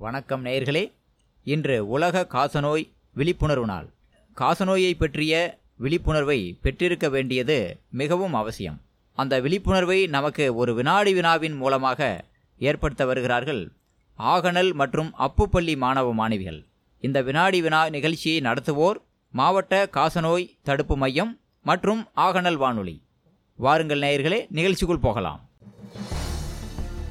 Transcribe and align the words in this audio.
வணக்கம் 0.00 0.44
நேயர்களே. 0.44 0.92
இன்று 1.44 1.88
உலக 1.88 2.26
காசநோய் 2.32 2.88
விழிப்புணர்வு 3.14 3.66
நாள். 3.66 3.88
காசநோயை 4.36 4.94
பற்றிய 4.98 5.58
விழிப்புணர்வை 5.76 6.58
பெற்றிருக்க 6.62 7.08
வேண்டியது 7.08 7.78
மிகவும் 7.90 8.34
அவசியம். 8.34 8.80
அந்த 9.14 9.40
விழிப்புணர்வை 9.40 10.06
நமக்கு 10.06 10.54
ஒரு 10.54 10.74
வினாடி 10.74 11.14
வினாவின் 11.14 11.56
மூலமாக 11.56 12.24
ஏற்படுத்த 12.58 13.04
வருகிறார்கள் 13.04 13.72
ஆகணல் 14.14 14.72
மற்றும் 14.72 15.14
அப்புப்பள்ளி 15.18 15.76
மாணவ 15.76 16.14
மாணவிகள். 16.14 16.64
இந்த 17.00 17.22
வினாடி 17.22 17.60
வினா 17.60 17.88
நிகழ்ச்சியை 17.88 18.40
நடத்துவோர் 18.40 18.96
மாவட்ட 19.30 19.88
காசநோய் 19.92 20.50
தடுப்பு 20.62 20.96
மையம் 20.96 21.38
மற்றும் 21.62 22.08
ஆகணல் 22.14 22.56
வானொலி. 22.56 23.02
வாருங்கள் 23.56 23.98
நேயர்களே 23.98 24.46
நிகழ்ச்சிக்குள் 24.52 25.00
போகலாம். 25.00 25.47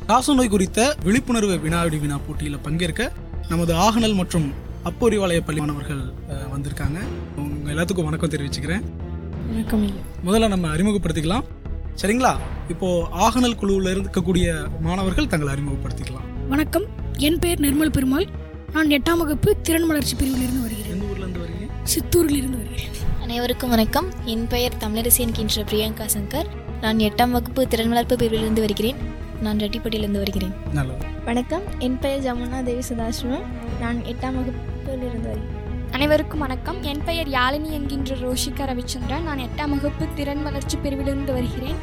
காசநோய் 0.09 0.49
குறித்த 0.49 0.95
விழிப்புணர்வு 1.03 1.55
வினாடி 1.59 1.97
வினா 1.97 2.17
போட்டியில் 2.17 2.59
பங்கேற்க 2.59 3.11
நமது 3.49 3.73
ஆகனல் 3.75 4.13
மற்றும் 4.13 4.45
அப்போரிவாளைய 4.85 5.39
பள்ளி 5.47 5.59
மாணவர்கள் 5.61 6.03
வந்திருக்காங்க. 6.53 6.99
உங்க 7.35 7.71
எல்லாத்துக்கும் 7.71 8.03
வணக்கம் 8.03 8.29
தெரிவிச்சுக்கிறேன். 8.29 8.83
வணக்கம் 9.49 9.83
முதல்ல 10.25 10.47
நம்ம 10.47 10.69
அறிமுகப்படுத்திக்கலாம். 10.75 11.43
சரிங்களா? 12.01 12.31
இப்போ 12.69 13.07
ஆகனல் 13.11 13.55
குழுவில் 13.55 13.89
இருக்கக்கூடிய 13.97 14.47
மாணவர்கள் 14.81 15.27
தங்களை 15.27 15.53
அறிமுகப்படுத்திக்கலாம். 15.53 16.25
வணக்கம். 16.47 16.85
என் 17.17 17.39
பெயர் 17.39 17.59
நிர்மல் 17.59 17.93
பெருமாள். 17.97 18.27
நான் 18.73 18.87
எட்டாம் 18.87 19.21
வகுப்பு 19.23 19.57
திறன் 19.61 19.87
வளர்ச்சி 19.87 20.15
பிரிவிலிருந்து 20.15 20.61
வருகிறேன். 20.61 20.93
எந்த 20.95 21.05
ஊர்ல 21.05 21.25
இருந்து 21.25 21.39
வரீங்க? 21.39 21.67
சித்தூரிலிருந்து 21.93 22.57
வருகிறேன். 22.61 22.95
அனைவருக்கும் 23.21 23.69
வணக்கம். 23.69 24.09
என் 24.23 24.47
பெயர் 24.47 24.81
தமிழரசி 24.83 25.23
என்கின்ற 25.27 25.63
பிரியங்கா 25.63 26.07
சங்கர். 26.17 26.49
நான் 26.81 26.97
எட்டாம் 26.97 27.35
வகுப்பு 27.37 27.67
திறன் 27.67 27.93
வளர்ப்பு 27.93 28.15
பிரிவிலிருந்து 28.15 28.65
வருகிறேன். 28.65 29.25
நான் 29.41 29.57
ரெட்டிப்பட்டியிலிருந்து 29.57 30.17
வருகிறேன். 30.17 30.53
வணக்கம். 31.25 31.61
என் 31.79 31.99
பெயர் 31.99 32.21
ஜமுனா 32.21 32.63
தேவி 32.63 32.83
சதாசிவம் 32.89 33.43
நான் 33.79 33.97
எட்டாம் 33.97 34.35
வகுப்பில் 34.35 35.01
இருந்து 35.01 35.27
வருகிறேன். 35.27 35.55
அனைவருக்கும் 35.91 36.39
வணக்கம். 36.39 36.83
என் 36.83 37.03
பெயர் 37.05 37.27
யாழினி 37.27 37.71
என்கின்ற 37.71 38.15
ரோஷிகா 38.15 38.65
ரவிச்சந்திரன். 38.65 39.23
நான் 39.23 39.39
எட்டாம் 39.39 39.69
வகுப்பு 39.69 40.07
திறன் 40.15 40.43
வளர்ச்சி 40.43 40.77
பிரிவிலிருந்து 40.77 41.33
வருகிறேன். 41.33 41.75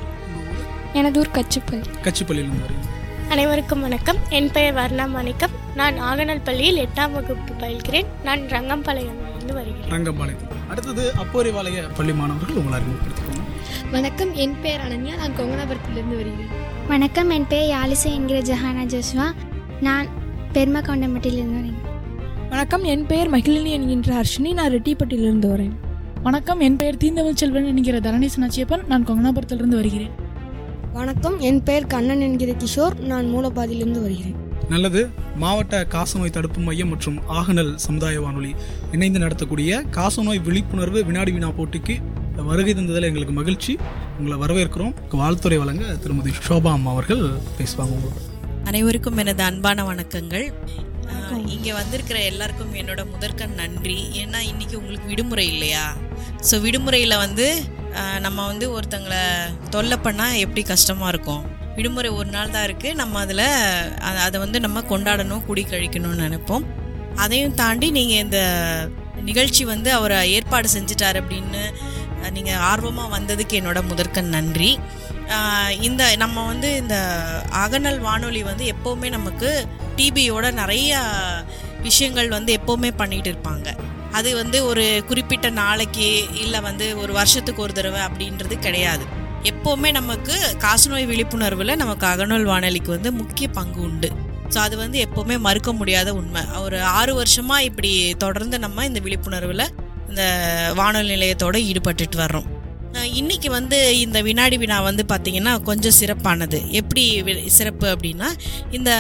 எனது 0.93 1.21
ஊர் 1.21 1.29
கச்சிப்பள்ளி. 1.33 1.85
கச்சிப்பள்ளியிலிருந்து 2.03 2.65
வரீங்க 2.67 2.93
அனைவருக்கும் 3.29 3.81
வணக்கம். 3.81 4.17
என் 4.29 4.51
பெயர் 4.51 4.75
வர்ணா 4.75 5.09
மாணிக்கம். 5.09 5.51
நான் 5.75 5.99
ஆகனல் 5.99 6.41
பள்ளியில் 6.45 6.87
எட்டாம் 6.87 7.13
வகுப்பு 7.13 7.55
பயில்கிறேன். 7.55 8.07
நான் 8.23 8.41
ரங்கம்பாளையமிலிருந்து 8.41 9.53
வருகிறேன். 9.53 9.91
ரங்கம்பாளையத்தில் 9.91 10.71
அடுத்தது 10.71 11.13
அப்போரிவாளைய 11.19 11.89
பள்ளி 11.97 12.13
மாணவர்கள் 12.13 12.57
உங்களை 12.57 12.79
அறிமுகப்படுத்திக்கோங்க. 12.79 13.91
வணக்கம். 13.91 14.35
என் 14.35 14.57
பெயர் 14.63 14.81
அனன்யா. 14.81 15.17
நான் 15.17 15.31
கொங்கனாபுரத்திலிருந்து 15.31 16.17
வருகிறேன். 16.17 16.64
வணக்கம் 16.89 17.31
என் 17.31 17.47
பெயர் 17.49 17.79
யாலிசை 17.79 18.05
என்கிற 18.05 18.41
ஜஹானா 18.41 18.85
ஜோஸ்வா. 18.87 19.33
நான் 19.81 20.07
பெருமா 20.53 20.83
கவுண்டம்பட்டியிலிருந்து 20.83 21.57
வரேன். 21.61 21.79
வணக்கம் 22.49 22.85
என் 22.85 23.07
பெயர் 23.07 23.31
மகிழினி 23.31 23.65
என்கின்ற 23.65 24.21
ஹர்ஷினி. 24.21 24.53
நான் 24.53 24.73
ரெட்டிப்பட்டியிலிருந்து 24.73 25.49
வரேன். 25.49 25.71
வணக்கம் 26.23 26.61
என் 26.61 26.77
பெயர் 26.77 26.97
தீந்தமிழ் 26.97 27.35
செல்வன் 27.35 27.67
என்கிற 27.67 27.99
தரணேசன் 27.99 28.49
அச்சியப்பன் 28.49 28.87
நான் 28.87 29.07
கொங்கனாபுரத்திலிருந்து 29.07 29.75
வருகிறேன். 29.75 30.11
வணக்கம் 30.93 31.41
என் 31.41 31.63
பெயர் 31.63 31.87
கண்ணன் 31.87 32.21
என்கிற 32.21 32.53
கிஷோர். 32.53 32.99
நான் 32.99 33.35
மூலப்பாதியிலிருந்து 33.35 34.03
வருகிறேன். 34.03 34.35
நல்லது. 34.69 35.09
மாவட்ட 35.37 35.87
காசநோய் 35.91 36.31
தடுப்பு 36.31 36.61
மையம் 36.61 36.89
மற்றும் 36.89 37.19
ஆகனல் 37.27 37.77
சமுதாய 37.77 38.21
வானொலி 38.21 38.55
இணைந்து 38.93 39.19
நடத்தக்கூடிய 39.19 39.85
காசநோய் 39.91 40.43
விழிப்புணர்வு 40.43 41.05
வினாடி 41.05 41.33
வினா 41.33 41.49
போட்டிக்கு 41.49 41.97
வருகை 42.47 42.75
தந்ததில் 42.75 43.03
எங்களுக்கு 43.03 43.33
மகிழ்ச்சி. 43.33 43.79
உங்களை 44.19 44.37
வரவேற்கிறோம். 44.43 44.93
வாழ்த்துறை 45.21 45.57
வழங்க 45.61 45.85
திருமதி 46.03 46.31
ஷோபா 46.47 46.71
அம்மா 46.77 46.91
அவர்கள் 46.95 47.23
பேசுவாங்க 47.59 47.95
உங்களுக்கு 47.97 48.33
அனைவருக்கும் 48.71 49.19
எனது 49.23 49.43
அன்பான 49.47 49.85
வணக்கங்கள். 49.89 50.45
இங்க 51.55 51.69
வந்திருக்கிற 51.79 52.19
எல்லாருக்கும் 52.31 52.75
என்னோட 52.81 53.01
முதற்கண் 53.13 53.59
நன்றி. 53.63 53.99
ஏன்னா 54.21 54.39
இன்னைக்கு 54.51 54.77
உங்களுக்கு 54.81 55.11
விடுமுறை 55.13 55.47
இல்லையா? 55.55 55.85
ஸோ 56.49 56.61
விடுமுறையில் 56.67 57.17
வந்து 57.25 57.47
நம்ம 58.27 58.39
வந்து 58.51 58.67
ஒருத்தங்களை 58.77 59.23
தொல்லை 59.75 59.99
பண்ணால் 60.07 60.39
எப்படி 60.45 60.63
கஷ்டமாக 60.73 61.13
இருக்கும்? 61.15 61.45
விடுமுறை 61.77 62.11
ஒரு 62.21 62.31
நாள் 62.37 62.55
தான் 62.55 62.67
இருக்குது 62.69 62.99
நம்ம 63.03 63.21
அதில் 63.25 63.47
அதை 64.27 64.37
வந்து 64.45 64.59
நம்ம 64.67 64.85
கொண்டாடணும் 64.93 65.45
குடி 65.49 65.65
கழிக்கணும்னு 65.73 66.25
நினைப்போம். 66.27 66.65
அதையும் 67.25 67.59
தாண்டி 67.63 67.89
நீங்கள் 67.99 68.23
இந்த 68.27 68.41
நிகழ்ச்சி 69.29 69.63
வந்து 69.73 69.91
அவர் 69.99 70.17
ஏற்பாடு 70.37 70.69
செஞ்சுட்டார் 70.77 71.19
அப்படின்னு 71.21 71.63
நீங்கள் 72.37 72.63
ஆர்வமாக 72.71 73.13
வந்ததுக்கு 73.17 73.55
என்னோட 73.61 73.81
முதற்கண் 73.91 74.35
நன்றி. 74.37 74.71
இந்த 75.89 76.03
நம்ம 76.23 76.45
வந்து 76.51 76.69
இந்த 76.83 76.97
அகநல் 77.63 78.01
வானொலி 78.07 78.43
வந்து 78.51 78.65
எப்போவுமே 78.75 79.11
நமக்கு 79.17 79.51
டிபியோட 79.99 80.47
நிறைய 80.61 81.01
விஷயங்கள் 81.89 82.29
வந்து 82.37 82.53
எப்போவுமே 82.59 82.91
பண்ணிகிட்டு 83.01 83.31
இருப்பாங்க. 83.33 83.69
அது 84.19 84.31
வந்து 84.41 84.59
ஒரு 84.71 84.85
குறிப்பிட்ட 85.09 85.47
நாளைக்கு 85.61 86.09
இல்லை 86.43 86.61
வந்து 86.69 86.87
ஒரு 87.03 87.13
வருஷத்துக்கு 87.21 87.65
ஒரு 87.67 87.75
தடவை 87.79 88.01
அப்படின்றது 88.09 88.57
கிடையாது. 88.67 89.07
எப்போவுமே 89.51 89.89
நமக்கு 90.01 90.35
காசநோய் 90.65 91.09
விழிப்புணர்வில் 91.11 91.81
நமக்கு 91.83 92.07
அகநூல் 92.13 92.47
வானொலிக்கு 92.51 92.91
வந்து 92.97 93.11
முக்கிய 93.21 93.49
பங்கு 93.59 93.81
உண்டு. 93.89 94.11
ஸோ 94.55 94.59
அது 94.67 94.77
வந்து 94.77 94.99
எப்போவுமே 95.07 95.37
மறுக்க 95.47 95.71
முடியாத 95.73 96.09
உண்மை. 96.21 96.43
ஒரு 96.65 96.79
ஆறு 96.99 97.13
வருஷமாக 97.15 97.67
இப்படி 97.69 97.91
தொடர்ந்து 98.25 98.57
நம்ம 98.65 98.85
இந்த 98.91 99.01
விழிப்புணர்வில் 99.07 99.67
இந்த 100.09 100.73
வானொலி 100.75 101.09
நிலையத்தோடு 101.09 101.59
ஈடுபட்டுட்டு 101.59 102.17
வர்றோம். 102.17 102.53
இன்றைக்கி 102.95 103.15
இன்னைக்கு 103.15 103.51
வந்து 103.51 104.01
இந்த 104.01 104.23
வினாடி 104.23 104.57
வினா 104.57 104.81
வந்து 104.81 105.05
பார்த்திங்கன்னா 105.09 105.63
கொஞ்சம் 105.63 105.93
சிறப்பானது. 105.93 106.71
எப்படி 106.71 107.23
சிறப்பு 107.47 107.97
அப்படின்னா 107.97 108.27
இந்த 108.71 108.91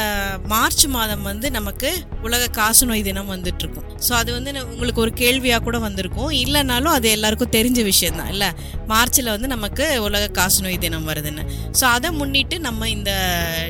மார்ச் 0.44 0.86
மாதம் 0.86 1.22
வந்து 1.22 1.50
நமக்கு 1.50 2.02
உலக 2.22 2.46
காசநோய் 2.46 3.02
தினம் 3.02 3.30
வந்துட்டுருக்கும். 3.30 3.88
ஸோ 4.08 4.12
அது 4.12 4.32
வந்து 4.32 4.52
ந- 4.52 4.62
உங்களுக்கு 4.62 5.00
ஒரு 5.00 5.12
கேள்வியாக 5.12 5.64
கூட 5.64 5.78
வந்திருக்கும். 5.78 6.30
இல்லைனாலும் 6.30 6.94
அது 6.98 7.10
எல்லாருக்கும் 7.10 7.50
தெரிஞ்ச 7.50 7.82
விஷயந்தான் 7.82 8.28
இல்லை? 8.28 8.48
மார்ச்சில் 8.86 9.24
வந்து 9.24 9.48
நமக்கு 9.48 10.02
உலக 10.02 10.28
காசநோய் 10.32 10.78
தினம் 10.78 11.08
வருதுன்னு. 11.08 11.46
ஸோ 11.80 11.84
அதை 11.84 12.10
முன்னிட்டு 12.10 12.60
நம்ம 12.60 12.88
இந்த 12.88 13.12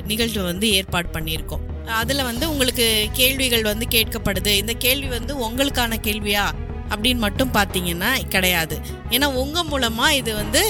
நிகழ்வு 0.06 0.42
வந்து 0.42 0.72
ஏற்பாடு 0.72 1.08
பண்ணியிருக்கோம். 1.12 1.86
அதில் 1.86 2.22
வந்து 2.22 2.50
உங்களுக்கு 2.50 3.08
கேள்விகள் 3.12 3.62
வந்து 3.62 3.86
கேட்கப்படுது. 3.90 4.46
இந்த 4.46 4.72
கேள்வி 4.72 5.06
வந்து 5.06 5.50
உங்களுக்கான 5.50 5.96
கேள்வியா 6.02 6.44
அப்படின்னு 6.92 7.24
மட்டும் 7.26 7.54
பார்த்தீங்கன்னா 7.56 8.10
கிடையாது. 8.34 8.76
ஏன்னா 9.14 9.26
உங்கள் 9.42 9.68
மூலமாக 9.72 10.18
இது 10.20 10.32
வந்து 10.42 10.62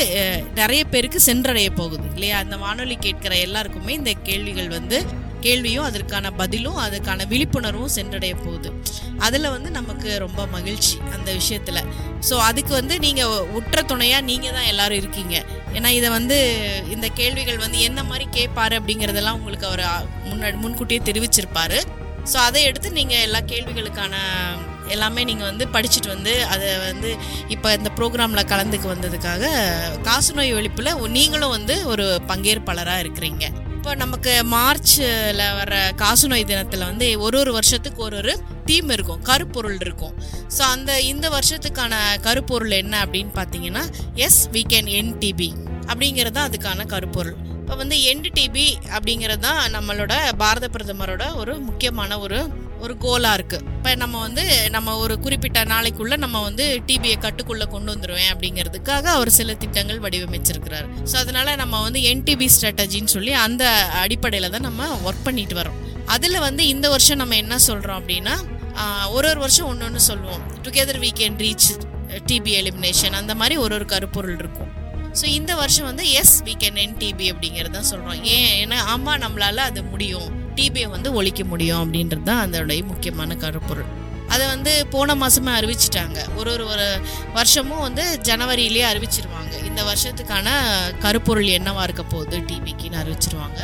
நிறைய 0.61 0.83
பேருக்கு 0.95 1.21
சென்றடைய 1.29 1.71
போகுது. 1.81 2.07
இல்லையா? 2.15 2.39
அந்த 2.45 2.57
வானொலி 2.65 2.97
கேட்கிற 3.07 3.35
எல்லாருக்குமே 3.47 3.95
இந்த 4.01 4.15
கேள்விகள் 4.29 4.75
வந்து 4.79 4.99
கேள்வியும் 5.47 5.87
அதற்கான 5.89 6.27
பதிலும் 6.41 6.79
அதுக்கான 6.85 7.25
விழிப்புணர்வும் 7.33 7.95
சென்றடைய 7.97 8.35
போகுது. 8.45 8.69
அதில் 9.27 9.49
வந்து 9.55 9.71
நமக்கு 9.79 10.11
ரொம்ப 10.25 10.43
மகிழ்ச்சி 10.55 10.95
அந்த 11.17 11.29
விஷயத்தில். 11.41 11.81
ஸோ 12.29 12.35
அதுக்கு 12.49 12.73
வந்து 12.79 12.95
நீங்கள் 13.07 13.35
உற்ற 13.59 13.83
துணையாக 13.91 14.27
நீங்கள் 14.31 14.57
தான் 14.57 14.71
எல்லாரும் 14.73 15.01
இருக்கீங்க. 15.03 15.35
ஏன்னா 15.77 15.91
இதை 15.99 16.11
வந்து 16.19 16.39
இந்த 16.95 17.09
கேள்விகள் 17.21 17.63
வந்து 17.65 17.81
என்ன 17.89 18.03
மாதிரி 18.11 18.27
கேட்பாரு 18.39 18.77
அப்படிங்கிறதெல்லாம் 18.81 19.39
உங்களுக்கு 19.41 19.69
அவர் 19.71 19.85
முன்னாடி 20.31 20.57
முன்கூட்டியே 20.65 21.03
தெரிவிச்சிருப்பாரு. 21.11 21.81
ஸோ 22.33 22.39
அதை 22.49 22.63
எடுத்து 22.71 22.91
நீங்கள் 23.01 23.25
எல்லா 23.27 23.43
கேள்விகளுக்கான 23.53 24.15
எல்லாமே 24.89 25.25
நீங்கள் 25.25 25.47
வந்து 25.47 25.67
படிச்சுட்டு 25.73 26.09
வந்து 26.09 26.47
அதை 26.47 26.79
வந்து 26.79 27.17
இப்போ 27.49 27.75
இந்த 27.75 27.91
ப்ரோக்ராமில் 27.97 28.49
கலந்துக்கு 28.53 28.89
வந்ததுக்காக 28.95 29.51
காசநோய் 30.03 30.55
ஒழிப்பில் 30.55 31.09
நீங்களும் 31.09 31.51
வந்து 31.51 31.87
ஒரு 31.87 32.21
பங்கேற்பாளராக 32.27 33.03
இருக்கிறீங்க. 33.05 33.45
இப்போ 33.77 33.95
நமக்கு 33.95 34.45
மார்ச்சில் 34.45 35.41
வர 35.55 35.93
காசநோய் 35.97 36.45
தினத்தில் 36.45 36.85
வந்து 36.85 37.21
ஒரு 37.21 37.39
ஒரு 37.39 37.53
வருஷத்துக்கு 37.53 38.03
ஒரு 38.03 38.17
ஒரு 38.17 38.35
தீம் 38.65 38.91
இருக்கும் 38.91 39.23
கருப்பொருள் 39.23 39.79
இருக்கும். 39.81 40.15
ஸோ 40.59 40.61
அந்த 40.61 41.01
இந்த 41.01 41.29
வருஷத்துக்கான 41.29 41.95
கருப்பொருள் 42.21 42.71
என்ன 42.71 43.05
அப்படின்னு 43.05 43.33
பார்த்தீங்கன்னா 43.41 43.85
S 44.15 44.49
we 44.51 44.63
can 44.69 44.87
end 44.87 45.19
TB 45.19 45.51
அப்படிங்கிறது 45.87 46.31
தான் 46.31 46.49
அதுக்கான 46.51 46.87
கருப்பொருள். 46.87 47.37
இப்போ 47.65 47.77
வந்து 47.81 47.97
என்டிடிபி 48.11 48.65
அப்படிங்கிறது 48.95 49.43
தான் 49.45 49.61
நம்மளோட 49.75 50.15
பாரத 50.41 50.67
பிரதமரோட 50.75 51.25
ஒரு 51.43 51.53
முக்கியமான 51.69 52.19
ஒரு 52.25 52.39
ஒரு 52.85 52.95
கோலாக 53.05 53.37
இருக்குது 53.39 53.65
இப்போ 53.77 53.95
நம்ம 54.03 54.17
வந்து 54.25 54.45
நம்ம 54.75 54.97
ஒரு 55.05 55.15
குறிப்பிட்ட 55.25 55.61
நாளைக்குள்ளே 55.71 56.17
நம்ம 56.25 56.43
வந்து 56.43 56.65
டிபியை 56.89 57.17
கட்டுக்குள்ளே 57.23 57.67
கொண்டு 57.75 57.89
வந்துடுவேன் 57.95 58.31
அப்படிங்கிறதுக்காக 58.33 59.05
அவர் 59.17 59.31
சில 59.39 59.55
திட்டங்கள் 59.63 60.03
வடிவமைச்சிருக்கிறார். 60.05 60.87
ஸோ 61.11 61.17
அதனால் 61.23 61.51
நம்ம 61.63 61.81
வந்து 61.87 62.03
என்டிபி 62.13 62.49
ஸ்ட்ராட்டஜின்னு 62.57 63.15
சொல்லி 63.17 63.33
அந்த 63.47 63.65
அடிப்படையில் 64.03 64.53
தான் 64.57 64.67
நம்ம 64.69 64.91
ஒர்க் 65.09 65.27
பண்ணிட்டு 65.29 65.59
வரோம் 65.61 65.81
அதில் 66.17 66.39
வந்து 66.39 66.63
இந்த 66.75 66.89
வருஷம் 66.89 67.23
நம்ம 67.25 67.37
என்ன 67.37 67.59
சொல்கிறோம் 67.71 68.01
அப்படின்னா 68.03 68.37
ஒரு 69.17 69.27
ஒரு 69.33 69.41
வருஷம் 69.47 69.69
ஒன்று 69.73 69.87
ஒன்று 69.89 70.09
சொல்லுவோம். 70.11 70.45
Together 70.65 71.03
we 71.05 71.13
can 71.21 71.43
reach 71.47 71.73
TB 72.31 72.55
elimination 72.61 73.21
அந்த 73.23 73.35
மாதிரி 73.43 73.57
ஒரு 73.57 73.75
ஒரு 73.75 73.87
கருப்பொருள் 73.93 74.39
இருக்கும். 74.39 74.73
ஸோ 75.21 75.25
இந்த 75.25 75.55
வருஷம் 75.55 75.85
வந்து 75.85 76.11
yes 76.21 76.43
we 76.45 76.55
can 76.63 76.79
end 76.85 76.97
TB 76.97 77.27
அப்படிங்கிறது 77.33 77.71
தான் 77.71 77.91
சொல்கிறோம் 77.91 78.23
ஏன்? 78.37 78.55
ஏன்னா 78.63 78.79
ஆமாம் 78.95 79.21
நம்மளால 79.21 79.65
அது 79.71 79.83
முடியும். 79.83 80.31
டிபியை 80.57 80.89
வந்து 80.89 81.13
ஒழிக்க 81.13 81.45
முடியும் 81.45 81.83
அப்படின்றது 81.83 82.23
தான் 82.23 82.43
அதோடைய 82.45 82.83
முக்கியமான 82.85 83.37
கருப்பொருள். 83.37 83.91
அதை 84.29 84.45
வந்து 84.47 84.73
போன 84.87 85.15
மாதமே 85.15 85.53
அறிவிச்சிட்டாங்க. 85.59 86.19
ஒரு 86.37 86.51
ஒரு 86.53 86.65
ஒரு 86.67 86.87
வருஷமும் 87.33 87.81
வந்து 87.81 88.05
ஜனவரியிலேயே 88.23 88.87
அறிவிச்சிருவாங்க. 88.93 89.53
இந்த 89.71 89.83
வருஷத்துக்கான 89.83 90.49
கருப்பொருள் 91.05 91.51
என்னவாக 91.59 91.83
இருக்க 91.83 92.03
போகுது 92.03 92.39
டிபிக்குன்னு 92.51 93.01
அறிவிச்சிருவாங்க. 93.03 93.61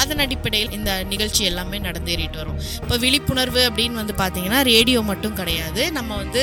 அதன் 0.00 0.22
அடிப்படையில் 0.24 0.72
இந்த 0.78 0.90
நிகழ்ச்சி 1.12 1.42
எல்லாமே 1.50 1.78
நடந்தேறிட்டு 1.88 2.38
வரும். 2.42 2.58
இப்போ 2.82 2.96
விழிப்புணர்வு 3.04 3.62
அப்படின்னு 3.68 4.00
வந்து 4.02 4.14
பார்த்தீங்கன்னா 4.22 4.60
ரேடியோ 4.72 5.00
மட்டும் 5.10 5.36
கிடையாது. 5.40 5.82
நம்ம 5.98 6.16
வந்து 6.22 6.42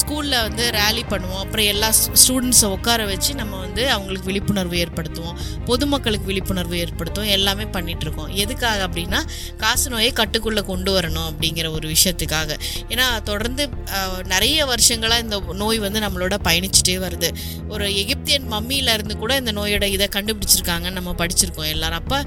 ஸ்கூலில் 0.00 0.38
வந்து 0.46 0.64
ரேலி 0.78 1.04
பண்ணுவோம். 1.12 1.42
அப்புறம் 1.44 1.68
எல்லா 1.72 1.88
ஸ்டூடெண்ட்ஸை 2.22 2.70
உட்கார 2.76 3.04
வச்சு 3.12 3.34
நம்ம 3.40 3.54
வந்து 3.66 3.82
அவங்களுக்கு 3.96 4.28
விழிப்புணர்வு 4.30 4.76
ஏற்படுத்துவோம். 4.84 5.38
பொதுமக்களுக்கு 5.70 6.28
விழிப்புணர்வு 6.30 6.76
ஏற்படுத்துவோம். 6.84 7.30
எல்லாமே 7.38 7.66
பண்ணிகிட்ருக்கோம் 7.76 8.30
எதுக்காக 8.44 8.80
அப்படின்னா 8.88 9.20
காசு 9.62 9.86
நோயை 9.94 10.12
கட்டுக்குள்ளே 10.20 10.64
கொண்டு 10.72 10.90
வரணும் 10.98 11.28
அப்படிங்கிற 11.30 11.66
ஒரு 11.76 11.86
விஷயத்துக்காக. 11.94 12.50
ஏன்னா 12.92 13.06
தொடர்ந்து 13.30 13.62
நிறைய 14.34 14.66
வருஷங்களாக 14.72 15.24
இந்த 15.24 15.36
நோய் 15.62 15.78
வந்து 15.86 16.00
நம்மளோட 16.06 16.34
பயணிச்சுட்டே 16.48 16.96
வருது. 17.06 17.28
ஒரு 17.74 17.86
எகிப்தியன் 18.02 18.46
மம்மியிலேருந்து 18.54 19.14
கூட 19.22 19.32
இந்த 19.42 19.52
நோயோட 19.58 19.84
இதை 19.96 20.08
கண்டுபிடிச்சிருக்காங்கன்னு 20.16 20.98
நம்ம 21.00 21.14
படிச்சிருக்கோம் 21.20 21.70
எல்லாரும். 21.74 22.00
அப்போ 22.02 22.18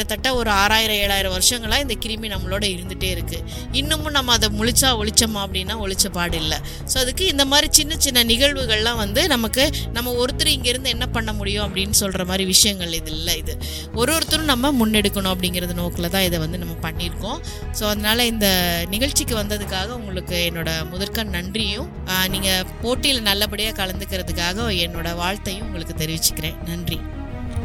கிட்டத்தட்ட 0.00 0.28
ஒரு 0.40 0.50
ஆறாயிரம் 0.60 0.98
ஏழாயிரம் 1.04 1.32
வருஷங்களாக 1.36 1.84
இந்த 1.84 1.94
கிருமி 2.02 2.28
நம்மளோட 2.32 2.64
இருந்துகிட்டே 2.74 3.08
இருக்குது 3.14 3.42
இன்னமும் 3.80 4.14
நம்ம 4.16 4.32
அதை 4.38 4.48
முழிச்சா 4.58 4.90
ஒழிச்சோமா 5.00 5.40
அப்படின்னா 5.46 5.74
ஒழிச்ச 5.84 6.06
பாடு 6.16 6.36
இல்லை. 6.42 6.58
ஸோ 6.90 6.96
அதுக்கு 7.02 7.24
இந்த 7.32 7.44
மாதிரி 7.50 7.68
சின்ன 7.78 7.98
சின்ன 8.04 8.22
நிகழ்வுகள்லாம் 8.30 9.00
வந்து 9.02 9.22
நமக்கு 9.34 9.64
நம்ம 9.96 10.14
ஒருத்தர் 10.22 10.52
இங்கேருந்து 10.54 10.94
என்ன 10.94 11.08
பண்ண 11.16 11.30
முடியும் 11.40 11.64
அப்படின்னு 11.66 11.98
சொல்கிற 12.02 12.24
மாதிரி 12.30 12.46
விஷயங்கள் 12.52 12.96
இது 13.00 13.12
இல்லை 13.18 13.34
இது. 13.42 13.54
ஒரு 14.00 14.10
ஒருத்தரும் 14.16 14.50
நம்ம 14.52 14.72
முன்னெடுக்கணும் 14.80 15.32
அப்படிங்கிறது 15.34 15.76
நோக்கில் 15.82 16.12
தான் 16.16 16.26
இதை 16.30 16.40
வந்து 16.44 16.62
நம்ம 16.64 16.76
பண்ணியிருக்கோம். 16.86 17.38
ஸோ 17.78 17.84
அதனால் 17.92 18.26
இந்த 18.32 18.48
நிகழ்ச்சிக்கு 18.96 19.36
வந்ததுக்காக 19.42 19.94
உங்களுக்கு 20.00 20.38
என்னோட 20.48 20.72
முதற்கண் 20.94 21.34
நன்றியும் 21.38 21.90
நீங்கள் 22.34 22.66
போட்டியில் 22.82 23.26
நல்லபடியாக 23.30 23.78
கலந்துக்கிறதுக்காக 23.82 24.68
என்னோட 24.88 25.08
வாழ்த்தையும் 25.22 25.66
உங்களுக்கு 25.68 25.96
தெரிவிச்சுக்கிறேன். 26.04 26.60
நன்றி. 26.72 27.00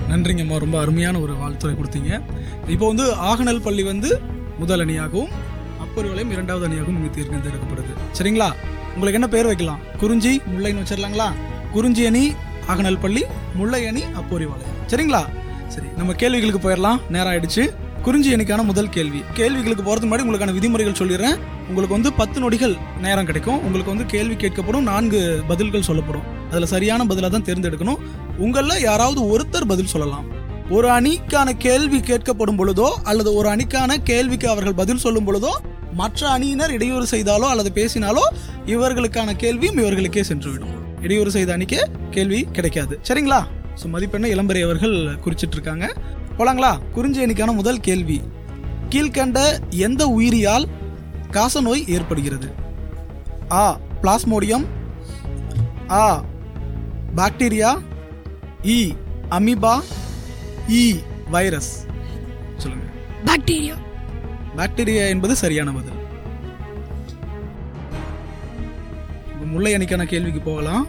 நன்றிங்கம்மா. 0.10 0.57
ரொம்ப 0.57 0.80
அருமையான 0.80 1.19
ஒரு 1.19 1.34
வாழ்த்துறை 1.42 1.74
கொடுத்தீங்க. 1.80 2.22
இப்போ 2.68 2.88
வந்து 2.88 3.06
ஆகநல் 3.31 3.62
பள்ளி 3.62 3.84
வந்து 3.84 4.22
முதல் 4.60 4.84
அணியாகவும் 4.86 5.31
அப்பர் 5.84 6.07
வளையம் 6.07 6.31
இரண்டாவது 6.31 6.68
அணியாகவும் 6.68 6.98
இங்கே 7.00 7.13
தேர்ந்தெடுக்கப்படுது. 7.18 7.94
சரிங்களா? 8.19 8.50
உங்களுக்கு 8.96 9.19
என்ன 9.19 9.28
பேர் 9.28 9.46
வைக்கலாம்? 9.46 9.80
குறிஞ்சி 9.98 10.42
முல்லைன்னு 10.52 10.84
வச்சிடலாங்களா? 10.84 11.30
குறிஞ்சி 11.72 12.06
அணி 12.06 12.34
ஆகநல் 12.68 13.02
பள்ளி 13.02 13.24
முல்லை 13.56 13.88
அணி 13.88 14.04
அப்போரி 14.19 14.46
வளையம். 14.52 14.78
சரிங்களா? 14.88 15.24
சரி 15.68 15.88
நம்ம 15.98 16.13
கேள்விகளுக்கு 16.13 16.62
போயிடலாம். 16.66 17.02
நேரம் 17.10 17.31
ஆயிடுச்சு. 17.34 17.63
குறிஞ்சி 18.06 18.34
அணிக்கான 18.36 18.63
முதல் 18.63 18.90
கேள்வி. 18.90 19.22
கேள்விகளுக்கு 19.34 19.84
போகிறதுக்கு 19.86 20.10
முன்னாடி 20.10 20.25
உங்களுக்கான 20.25 20.54
விதிமுறைகள் 20.54 20.98
சொல்லிடுறேன். 21.00 21.38
உங்களுக்கு 21.68 21.96
வந்து 21.98 22.13
பத்து 22.13 22.40
நொடிகள் 22.40 22.75
நேரம் 23.02 23.25
கிடைக்கும். 23.25 23.60
உங்களுக்கு 23.63 23.94
வந்து 23.94 24.06
கேள்வி 24.06 24.36
கேட்கப்படும் 24.36 24.88
நான்கு 24.92 25.44
பதில்கள் 25.48 25.88
சொல்லப்படும். 25.90 26.25
அதில் 26.52 26.72
சரியான 26.74 27.06
பதிலாக 27.06 27.31
தான் 27.38 27.48
தேர்ந்தெடுக்கணும். 27.50 28.02
உங்களில் 28.38 28.82
யாராவது 28.82 29.22
ஒருத்தர் 29.34 29.68
பதில் 29.68 29.94
சொல்லலாம். 29.94 30.26
ஒரு 30.70 30.88
அணிக்கான 30.88 31.52
கேள்வி 31.58 32.00
கேட்கப்படும் 32.00 32.58
பொழுதோ 32.58 32.90
அல்லது 33.04 33.34
ஒரு 33.34 33.50
அணிக்கான 33.50 33.98
கேள்விக்கு 34.04 34.50
அவர்கள் 34.50 34.74
பதில் 34.74 34.98
சொல்லும் 34.98 35.28
பொழுதோ 35.28 35.52
மற்ற 35.94 36.30
அணியினர் 36.30 36.72
இடையூறு 36.72 37.06
செய்தாலோ 37.12 37.48
அல்லது 37.54 37.72
பேசினாலோ 37.76 38.24
இவர்களுக்கான 38.66 39.36
கேள்வியும் 39.36 39.78
இவர்களுக்கே 39.78 40.24
சென்றுவிடும். 40.30 40.74
இடையூறு 41.02 41.32
செய்த 41.32 41.54
அணிக்கு 41.54 41.90
கேள்வி 42.12 42.48
கிடைக்காது. 42.52 43.00
சரிங்களா? 43.08 43.40
ஸோ 43.82 43.86
மதிப்பெண்ணை 43.86 44.30
இளம்பெறை 44.36 44.64
அவர்கள் 44.64 45.18
குறிச்சிட்டு 45.26 45.52
இருக்காங்க 45.52 45.94
போலாங்களா? 46.38 46.78
குறிஞ்சி 46.92 47.26
அணிக்கான 47.26 47.54
முதல் 47.54 47.80
கேள்வி. 47.80 48.22
கீழ்கண்ட 48.90 49.40
எந்த 49.70 50.08
உயிரியால் 50.08 50.66
காசநோய் 51.31 51.88
ஏற்படுகிறது? 51.88 52.48
ஆ 53.52 53.80
பிளாஸ்மோடியம். 54.02 54.66
ஆ 55.90 56.24
பாக்டீரியா. 57.16 57.78
இ 58.66 58.78
அமீபா 59.30 59.74
இ 60.68 61.04
வைரஸ். 61.30 61.86
சொல்லுங்க. 62.58 62.86
பாக்டீரியா. 63.26 63.76
பாக்டீரியா 64.58 65.08
என்பது 65.08 65.36
சரியான 65.36 65.72
பதில். 65.72 66.04
முல்லை 69.46 69.74
அணிக்கான 69.74 70.04
கேள்விக்கு 70.04 70.40
போகலாம். 70.40 70.88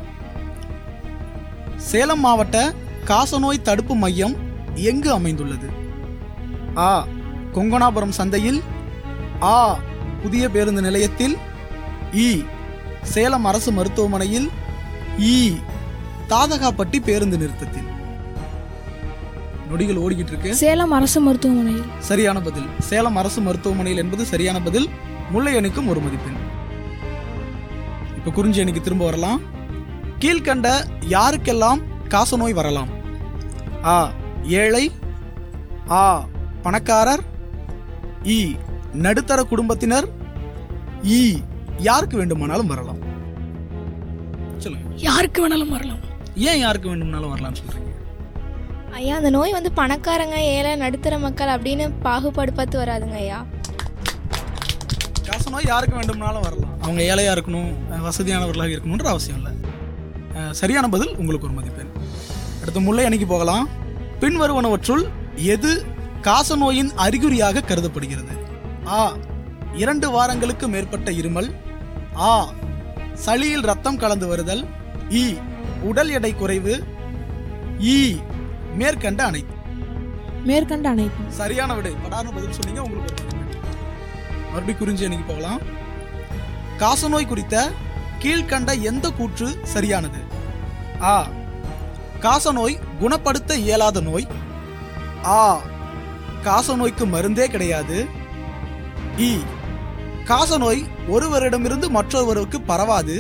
சேலம் 1.76 2.20
மாவட்ட 2.20 2.75
காசநோய் 3.05 3.62
தடுப்பு 3.62 3.94
மையம் 3.94 4.37
எங்கு 4.75 5.11
அமைந்துள்ளது? 5.11 5.69
ஆ 6.76 7.06
கொங்கணாபுரம் 7.55 8.17
சந்தையில். 8.20 8.62
ஆ 9.43 9.78
புதிய 10.23 10.49
பேருந்து 10.49 10.82
நிலையத்தில். 10.82 11.37
இ 12.12 12.44
சேலம் 13.02 13.44
அரசு 13.44 13.73
மருத்துவமனையில். 13.73 14.50
இ 15.19 15.56
தாதகாப்பட்டி 16.28 17.02
பேருந்து 17.02 17.38
நிறுத்தத்தில். 17.38 17.94
நொடிகள் 19.69 19.96
ஓடிக்கிட்டு 19.96 20.26
இருக்கு 20.26 20.55
சேலம் 20.55 20.90
அரசு 20.90 21.20
மருத்துவமனையில். 21.20 21.84
சரியான 21.99 22.40
பதில். 22.40 22.67
சேலம் 22.81 23.17
அரசு 23.17 23.40
மருத்துவமனையில் 23.40 24.02
என்பது 24.02 24.25
சரியான 24.25 24.62
பதில். 24.62 24.88
முல்லை 25.31 25.56
அணிக்கும் 25.56 25.88
ஒரு 25.88 26.00
மதிப்பெண். 26.00 26.37
இப்ப 28.17 28.31
குறிஞ்சி 28.31 28.61
அணிக்கு 28.61 28.81
திரும்ப 28.81 29.05
வரலாம். 29.05 29.40
கீழ்கண்ட 30.19 30.69
யாருக்கெல்லாம் 31.08 31.82
காசநோய் 32.08 32.55
வரலாம்? 32.55 32.88
ஆ 33.84 34.12
ஏழை. 34.44 34.93
ஆ 35.90 36.26
பணக்காரர். 36.62 37.25
இ 38.23 38.56
நடுத்தர 38.93 39.43
குடும்பத்தினர். 39.43 40.08
இ 41.02 41.43
யாருக்கு 41.78 42.17
வேண்டுமானாலும் 42.17 42.67
வரலாம். 42.67 42.99
சொல்லுங்க. 44.58 44.94
யாருக்கு 44.94 45.49
வேணாலும் 45.49 45.69
வரலாம்? 45.69 46.14
ஏன் 46.48 46.62
யாருக்கு 46.62 46.88
வேண்டுமானாலும் 46.88 47.32
வரலாம்னு 47.32 47.60
சொல்றீங்க? 47.60 47.92
ஐயா 48.98 49.14
அந்த 49.20 49.30
நோய் 49.36 49.56
வந்து 49.56 49.70
பணக்காரங்க 49.78 50.36
ஏழை 50.56 50.72
நடுத்தர 50.82 51.14
மக்கள் 51.24 51.52
அப்படின்னு 51.54 51.84
பாகுபாடு 52.06 52.52
பார்த்து 52.52 52.76
வராதுங்க 52.82 53.16
ஐயா. 53.22 53.38
காசநோய் 55.28 55.68
யாருக்கு 55.72 55.98
வேண்டுமானாலும் 55.98 56.46
வரலாம். 56.46 56.74
அவங்க 56.82 57.00
ஏழையா 57.10 57.32
இருக்கணும் 57.36 57.70
வசதியானவர்களாக 58.06 58.74
இருக்கணுன்ற 58.76 59.08
அவசியம் 59.14 59.38
இல்லை. 59.40 59.52
சரியான 60.60 60.86
பதில் 60.94 61.12
உங்களுக்கு 61.16 61.48
ஒரு 61.48 61.56
மதிப்பெண். 61.58 61.92
அடுத்து 62.60 62.80
முல்லை 62.80 63.04
அணிக்கு 63.08 63.26
போகலாம். 63.26 63.66
பின்வருவனவற்றுள் 64.20 65.04
எது 65.54 65.72
காசநோயின் 66.28 66.90
அறிகுறியாக 67.04 67.64
கருதப்படுகிறது? 67.70 68.34
ஆ 68.86 68.98
இரண்டு 69.82 70.06
வாரங்களுக்கு 70.10 70.68
மேற்பட்ட 70.68 71.10
இருமல். 71.20 71.50
ஆ 72.28 72.30
சளியில் 73.26 73.68
ரத்தம் 73.70 74.00
கலந்து 74.04 74.26
வருதல். 74.26 74.64
இ 75.22 75.24
உடல் 75.82 76.10
எடை 76.18 76.32
குறைவு 76.34 76.74
இ 77.94 77.98
மேற்கண்ட 78.80 79.20
அனைத்து 79.24 79.54
மேற்கண்ட 80.48 80.86
அனைத்து 80.88 81.22
சரியான 81.40 81.70
விடை. 81.74 81.92
படார்னு 82.04 82.34
பதில் 82.34 82.56
சொன்னீங்க 82.58 82.82
உங்களுக்கு 82.82 83.24
மறுபடியும் 84.50 84.78
குறிஞ்சி 84.78 85.04
அன்னைக்கு 85.04 85.26
போகலாம். 85.32 85.62
காசநோய் 86.82 87.30
குறித்த 87.30 87.56
கீழ்கண்ட 88.23 88.70
எந்த 88.90 89.06
கூற்று 89.11 89.49
சரியானது? 89.62 90.20
ஆ 91.02 91.16
காசநோய் 92.20 92.80
குணப்படுத்த 93.00 93.56
இயலாத 93.56 94.00
நோய். 94.00 94.26
ஆ 95.25 95.40
காசநோய்க்கு 96.44 97.04
மருந்தே 97.14 97.46
கிடையாது. 97.46 97.99
இ 99.18 99.30
காசநோய் 100.25 100.82
ஒருவரிடமிருந்து 101.08 101.88
மற்றொருவருக்கு 101.88 102.61
பரவாது. 102.61 103.16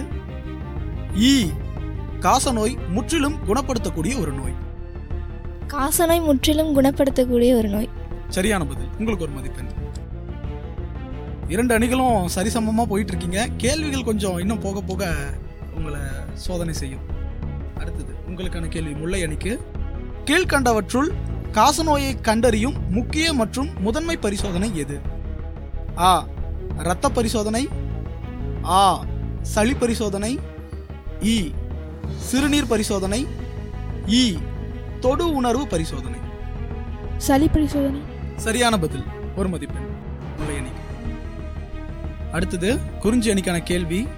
இ 1.32 1.34
காசநோய் 2.26 2.88
முற்றிலும் 2.88 3.36
குணப்படுத்தக்கூடிய 3.48 4.20
ஒரு 4.20 4.32
நோய். 4.32 4.54
காசநோய் 5.66 6.24
முற்றிலும் 6.24 6.80
குணப்படுத்தக்கூடிய 6.80 7.56
ஒரு 7.56 7.68
நோய். 7.68 7.88
சரியான 8.28 8.66
பதில். 8.66 8.88
உங்களுக்கு 8.98 9.24
ஒரு 9.24 9.34
மதிப்பெண். 9.34 9.68
இரண்டு 11.48 11.74
அணிகளும் 11.74 12.28
சரிசமமா 12.34 12.84
போயிட்டு 12.84 13.12
இருக்கீங்க 13.12 13.48
கேள்விகள் 13.56 14.04
கொஞ்சம் 14.04 14.38
இன்னும் 14.38 14.58
போக 14.58 14.80
போக 14.80 15.14
உங்களை 15.76 16.00
சோதனை 16.34 16.74
செய்யும். 16.74 17.00
அடுத்தது 17.78 18.14
உங்களுக்கான 18.28 18.68
கேள்வி. 18.68 18.92
முல்லை 18.92 19.22
அணிக்கு 19.22 19.60
கீழ்கண்டவற்றுள் 20.24 21.10
காசநோயை 21.52 22.20
கண்டறியும் 22.20 22.74
முக்கிய 22.90 23.32
மற்றும் 23.32 23.68
முதன்மை 23.80 24.16
பரிசோதனை 24.16 24.76
எது? 24.76 25.00
ஆ 25.98 26.26
இரத்த 26.78 27.08
பரிசோதனை. 27.08 27.68
ஆ 28.64 29.04
சளி 29.42 29.74
பரிசோதனை. 29.74 30.38
இ 31.20 31.52
சிறுநீர் 32.14 32.66
பரிசோதனை. 32.66 33.26
இ. 34.06 34.38
தொடு 35.00 35.32
உணர்வு 35.32 35.66
பரிசோதனை. 35.66 36.18
சளி 37.16 37.48
பரிசோதனை. 37.48 38.00
சரியான 38.36 38.78
பதில். 38.78 39.04
ஒரு 39.36 39.48
மதிப்பெண். 39.48 39.86
அணிக்கு 40.48 40.80
அடுத்தது 42.32 42.78
குறிஞ்சி 43.00 43.30
அணிக்கான 43.30 43.62
கேள்வி. 43.62 44.08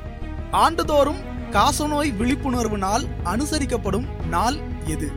ஆண்டுதோறும் 0.50 1.18
காசநோய் 1.50 2.16
விழிப்புணர்வு 2.16 2.78
நாள் 2.78 3.02
அனுசரிக்கப்படும் 3.24 4.26
நாள் 4.28 4.56
எது? 4.86 5.12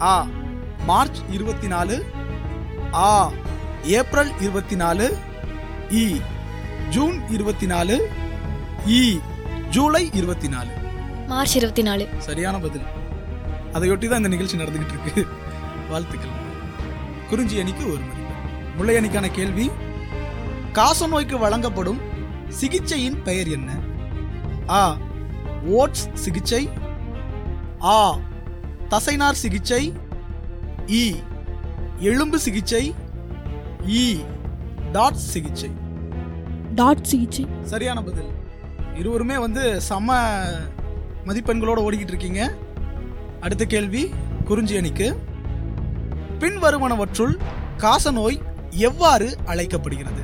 ஆ. 0.00 0.26
மார்ச் 0.84 1.18
இருபத்தி 1.30 1.66
நாலு 1.66 2.04
ஆ. 2.94 3.30
ஏப்ரல் 3.84 4.40
இருபத்தி 4.40 4.76
நாலு 4.76 5.16
இ. 5.90 6.20
ஜூன் 6.88 7.28
இருபத்தி 7.28 7.66
நாலு 7.66 8.08
இ. 8.86 9.20
ஜூலை 9.70 10.10
இருபத்தி 10.12 10.48
நாலு 10.48 10.78
மார்ச் 11.30 11.56
இருபத்தி 11.56 11.82
நாலு 11.82 12.04
சரியான 12.18 12.56
பதில். 12.58 12.86
அதையொட்டி 13.72 14.06
தான் 14.08 14.20
இந்த 14.20 14.30
நிகழ்ச்சி 14.32 14.56
நடந்துகிட்டு 14.56 14.94
இருக்கு. 14.96 15.22
வாழ்த்துக்கள். 15.90 16.34
குறிஞ்சி 17.30 17.60
அணிக்கு 17.60 17.84
ஒரு 17.92 18.02
மதிப்பெண் 18.08 18.74
முல்லை 18.76 18.94
அணிக்கான 18.96 19.28
கேள்வி 19.30 19.66
காசநோய்க்கு 20.78 21.38
வழங்கப்படும் 21.38 22.00
சிகிச்சையின் 22.60 23.18
பெயர் 23.22 23.48
என்ன? 23.48 23.70
ஆ 24.78 24.80
ஓட்ஸ் 25.78 26.04
சிகிச்சை 26.24 26.62
ஆ 27.82 28.16
தசைநார் 28.90 29.40
சிகிச்சை 29.44 29.82
இ 31.00 31.04
எலும்பு 32.10 32.38
சிகிச்சை 32.38 32.94
இ 34.00 34.04
டாட் 34.92 35.22
சிகிச்சை. 35.32 35.70
டாட் 36.74 37.06
சிகிச்சை. 37.12 37.46
சரியான 37.62 38.02
பதில். 38.02 38.30
இருவருமே 39.00 39.38
வந்து 39.38 39.64
சம 39.80 40.18
மதிப்பெண்களோட 41.26 41.80
ஓடிக்கிட்டு 41.86 42.12
இருக்கீங்க. 42.12 42.52
அடுத்த 43.40 43.64
கேள்வி 43.64 44.02
குறிஞ்சி 44.44 44.76
அணிக்கு 44.76 45.08
பின்வருவனவற்றுள் 46.38 47.34
காசநோய் 47.76 48.38
எவ்வாறு 48.70 49.36
அழைக்கப்படுகிறது? 49.44 50.22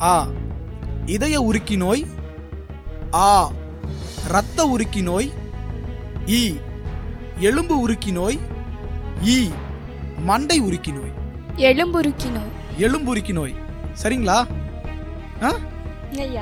ஆ 0.00 0.26
இதய 1.06 1.40
உருக்கி 1.40 1.76
நோய். 1.76 2.06
ஆ 3.14 3.50
இரத்த 4.28 4.66
உருக்கி 4.74 5.02
நோய். 5.02 5.28
இ 6.26 6.60
எலும்பு 7.38 7.74
உருக்கி 7.82 8.12
நோய். 8.12 8.38
இ 9.24 9.38
மண்டை 10.30 10.58
உருக்கி 10.62 10.92
நோய். 10.98 11.14
எலும்புருக்கி 11.56 12.30
நோய். 12.36 12.52
எலும்பு 12.76 13.10
உருக்கி 13.14 13.32
நோய். 13.32 13.54
சரிங்களா? 14.02 14.38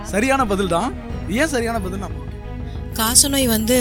சரியான 0.02 0.46
பதில் 0.46 0.72
தான். 0.74 0.92
ஏன் 1.28 1.52
சரியான 1.54 1.80
பதில்? 1.80 1.98
நம்ம 1.98 2.24
காசநோய் 2.98 3.46
வந்து 3.54 3.76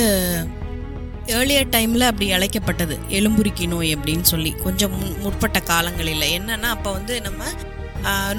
ஏர்லியர் 1.36 1.72
டைமில் 1.76 2.10
அப்படி 2.10 2.26
அழைக்கப்பட்டது. 2.32 2.96
எலும்புருக்கி 3.10 3.66
நோய் 3.68 3.92
அப்படின்னு 3.96 4.26
சொல்லி. 4.32 4.52
கொஞ்சம் 4.66 4.94
முன் 4.98 5.14
முற்பட்ட 5.24 5.60
காலங்களில். 5.70 6.26
என்னென்னா 6.38 6.70
அப்போ 6.76 6.92
வந்து 6.92 7.16
நம்ம 7.22 7.44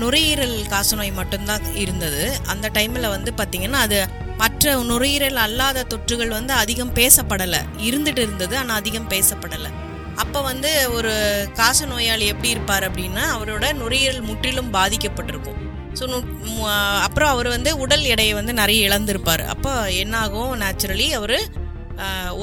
நுரையீரல் 0.02 0.58
காசநோய் 0.74 1.12
மட்டும்தான் 1.12 1.64
இருந்தது. 1.74 2.22
அந்த 2.46 2.66
டைமில் 2.76 3.12
வந்து 3.14 3.32
பார்த்திங்கன்னா 3.38 3.80
அது 3.86 3.98
மற்ற 4.42 4.74
நுரையீரல் 4.90 5.40
அல்லாத 5.46 5.86
தொற்றுகள் 5.92 6.36
வந்து 6.38 6.52
அதிகம் 6.62 6.94
பேசப்படலை. 6.94 7.60
இருந்துட்டு 7.88 8.22
இருந்தது 8.26 8.54
ஆனால் 8.62 8.80
அதிகம் 8.82 9.10
பேசப்படலை. 9.10 9.70
அப்போ 10.16 10.40
வந்து 10.50 10.70
ஒரு 10.96 11.14
காச 11.54 11.86
நோயாளி 11.86 12.26
எப்படி 12.32 12.50
இருப்பார் 12.54 12.84
அப்படின்னா 12.90 13.24
அவரோட 13.36 13.64
நுரையீரல் 13.80 14.26
முற்றிலும் 14.28 14.70
பாதிக்கப்பட்டிருக்கும். 14.74 15.55
ஸோ 15.98 16.06
அப்புறம் 17.06 17.30
அவர் 17.34 17.48
வந்து 17.54 17.70
உடல் 17.84 18.04
எடையை 18.12 18.32
வந்து 18.38 18.52
நிறைய 18.60 18.88
இழந்திருப்பார். 18.88 19.44
அப்போ 19.54 19.72
என்னாகும்? 20.02 20.52
நேச்சுரலி 20.62 21.08
அவர் 21.20 21.36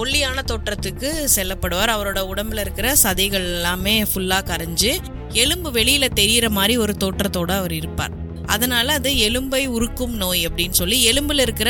ஒல்லியான 0.02 0.44
தோற்றத்துக்கு 0.52 1.10
செல்லப்படுவார். 1.36 1.92
அவரோட 1.96 2.20
உடம்புல 2.34 2.64
இருக்கிற 2.66 2.88
சதைகள் 3.04 3.46
எல்லாமே 3.58 3.96
ஃபுல்லாக 4.12 4.48
கரைஞ்சு 4.52 4.92
எலும்பு 5.44 5.70
வெளியில 5.72 6.06
தெரியிற 6.20 6.48
மாதிரி 6.58 6.74
ஒரு 6.84 6.94
தோற்றத்தோடு 7.04 7.54
அவர் 7.60 7.76
இருப்பார். 7.82 8.16
அதனால 8.46 8.94
அது 9.00 9.10
எலும்பை 9.28 9.62
உருக்கும் 9.76 10.16
நோய் 10.24 10.42
அப்படின்னு 10.48 10.78
சொல்லி 10.82 10.98
எலும்புல 11.12 11.46
இருக்கிற 11.48 11.70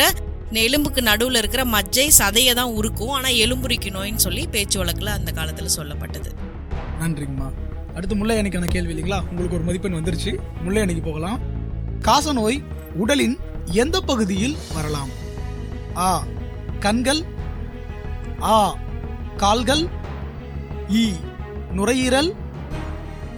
எலும்புக்கு 0.68 1.02
நடுவில் 1.10 1.40
இருக்கிற 1.42 1.64
மஜ்ஜை 1.76 2.08
சதையை 2.20 2.54
தான் 2.60 2.74
உருக்கும். 2.80 3.14
ஆனால் 3.18 3.38
எலும்புரிக்கு 3.44 3.90
நோயின்னு 3.98 4.26
சொல்லி 4.28 4.44
பேச்சு 4.56 4.78
வழக்கில் 4.80 5.16
அந்த 5.18 5.32
காலத்தில் 5.32 5.76
சொல்லப்பட்டது. 5.78 6.32
நன்றிங்கம்மா. 7.02 7.50
அடுத்து 7.96 8.16
முல்லை 8.20 8.36
அணிக்கான 8.42 8.70
கேள்வி 8.76 8.94
இல்லைங்களா? 8.94 9.20
உங்களுக்கு 9.32 9.58
ஒரு 9.60 9.66
மதிப்பெண் 9.70 9.98
வந்துருச்சு. 10.00 10.32
முல்லை 10.66 10.82
அணிக்கு 10.82 11.04
போகலாம். 11.10 11.40
காசநோய் 12.08 12.58
உடலின் 12.94 13.36
எந்த 13.66 14.02
பகுதியில் 14.02 14.56
வரலாம்? 14.76 15.12
ஆ 15.98 16.24
கண்கள் 16.80 17.22
ஆ 18.42 18.76
கால்கள் 19.38 19.84
இ 20.90 21.14
நுரையீரல் 21.72 22.36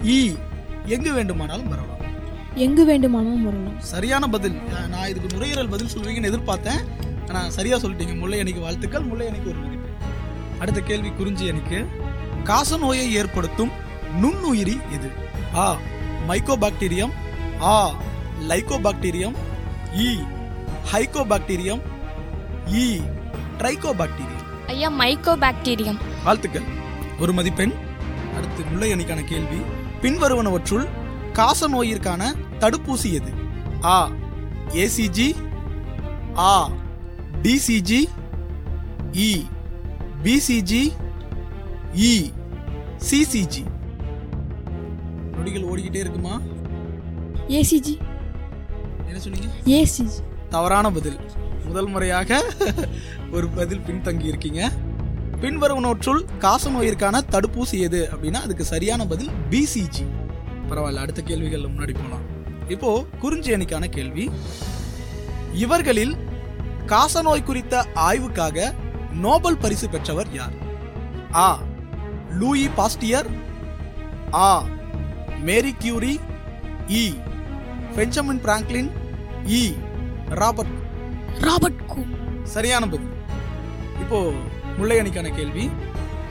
இ 0.02 0.36
எங்கு 0.84 1.12
வேண்டுமானாலும் 1.12 1.68
வரலாம். 1.68 1.92
எங்கு 2.54 2.84
வேண்டுமானாலும் 2.84 3.44
வரலாம். 3.44 3.80
சரியான 3.80 4.28
பதில். 4.28 4.56
நான் 4.88 5.08
இதுக்கு 5.08 5.30
நுரையீரல் 5.36 5.68
பதில் 5.68 5.92
சொல்லுவீங்கன்னு 5.94 6.30
எதிர்பார்த்தேன். 6.32 6.82
ஆனா 7.28 7.50
சரியா 7.50 7.76
சொல்லிட்டீங்க. 7.76 8.18
முல்லை 8.18 8.40
அணிக்கு 8.40 8.60
வாழ்த்துக்கள் 8.60 9.02
முல்லை 9.02 9.26
அணிக்கு 9.26 9.48
ஒரு 9.48 9.62
அடுத்த 10.58 10.80
கேள்வி 10.80 11.10
குறிஞ்சி 11.10 11.48
அணிக்கு. 11.48 11.86
காசநோயை 12.44 13.06
ஏற்படுத்தும் 13.20 13.72
நுண்ணுயிரி 14.22 14.76
எது? 14.90 15.10
ஆ 15.54 15.76
மைக்கோபாக்டீரியம் 16.28 17.14
ஆ 17.62 17.94
லைகோபாக்டீரியம் 18.40 19.34
இ 19.96 20.26
ஹைகோபாக்டீரியம் 20.92 21.80
இ 22.66 23.00
ட்ரைகோபாக்டீரியம். 23.58 24.66
ஐயா 24.66 24.90
மைக்கோ 24.90 25.36
பாக்டீரியம் 25.36 25.98
வாழ்த்துக்கள். 26.24 26.62
ஒரு 27.20 27.32
மதிப்பெண். 27.32 27.72
அடுத்து 28.36 28.64
முல்லை 28.64 28.92
அணிக்கான 28.92 29.24
கேள்வி. 29.24 29.60
பின்வருவனவற்றுள் 30.02 30.86
காச 31.32 31.68
நோயிற்கான 31.68 32.34
தடுப்பூசி 32.58 33.12
எது? 33.12 33.32
ஆ. 33.82 34.10
ஏசிஜி 34.68 35.34
ஆ. 36.36 36.70
டிசிஜி 37.42 38.04
இ. 39.12 39.44
பிசிஜி 40.22 40.92
இ. 41.94 42.32
சிசிஜி 43.10 43.64
நொடிகள் 45.32 45.62
ஓடிக்கிட்டே 45.62 45.94
இருக்குமா? 45.94 46.40
ஏசிஜி 47.48 48.05
என்ன 49.06 49.18
சொன்னீங்க? 49.24 49.48
ஏசிஜி 49.64 50.18
தவறான 50.48 50.90
பதில். 50.90 51.18
முதல் 51.64 51.86
முறையாக 51.86 52.44
ஒரு 53.32 53.48
பதில் 53.48 53.82
பின்தங்கி 53.86 54.26
இருக்கீங்க 54.32 54.70
பின்வருவனவற்றுள் 55.40 56.20
காசநோயிற்கான 56.40 57.16
தடுப்பூசி 57.30 57.78
எது 57.86 58.08
அப்படின்னா 58.12 58.40
அதுக்கு 58.46 58.64
சரியான 58.64 59.06
பதில் 59.06 59.32
பிசிஜி 59.50 60.04
பரவாயில்ல 60.70 61.04
அடுத்த 61.04 61.22
கேள்விகள்ல 61.26 61.68
முன்னாடி 61.72 61.94
போலாம். 61.94 62.24
இப்போ 62.68 63.04
குறிஞ்சி 63.20 63.50
அணிக்கான 63.52 63.86
கேள்வி. 63.86 64.30
இவர்களில் 65.52 66.14
காசநோய் 66.86 67.44
குறித்த 67.44 67.86
ஆய்வுக்காக 67.94 68.74
நோபல் 69.12 69.56
பரிசு 69.56 69.88
பெற்றவர் 69.88 70.32
யார்? 70.32 70.56
ஆ 71.34 71.62
லூயி 72.30 72.66
பாஸ்டியர். 72.66 73.28
ஆ 74.32 74.64
மேரி 75.40 75.74
கியூரி. 75.78 76.14
இ 76.86 77.04
பெஞ்சமின் 77.96 78.40
பிராங்க்லின் 78.44 78.90
இ. 79.46 79.74
ராபர்ட். 80.28 80.74
Robert 81.40 81.86
Koch. 81.86 82.00
சரியான 82.44 82.88
பதில். 82.88 83.12
இப்போ 84.00 84.32
முல்லை 84.76 84.98
அணிக்கான 84.98 85.34
கேள்வி 85.34 85.70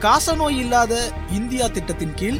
காசநோய் 0.00 0.56
இல்லாத 0.56 1.12
இந்தியா 1.30 1.66
திட்டத்தின் 1.66 2.14
கீழ் 2.14 2.38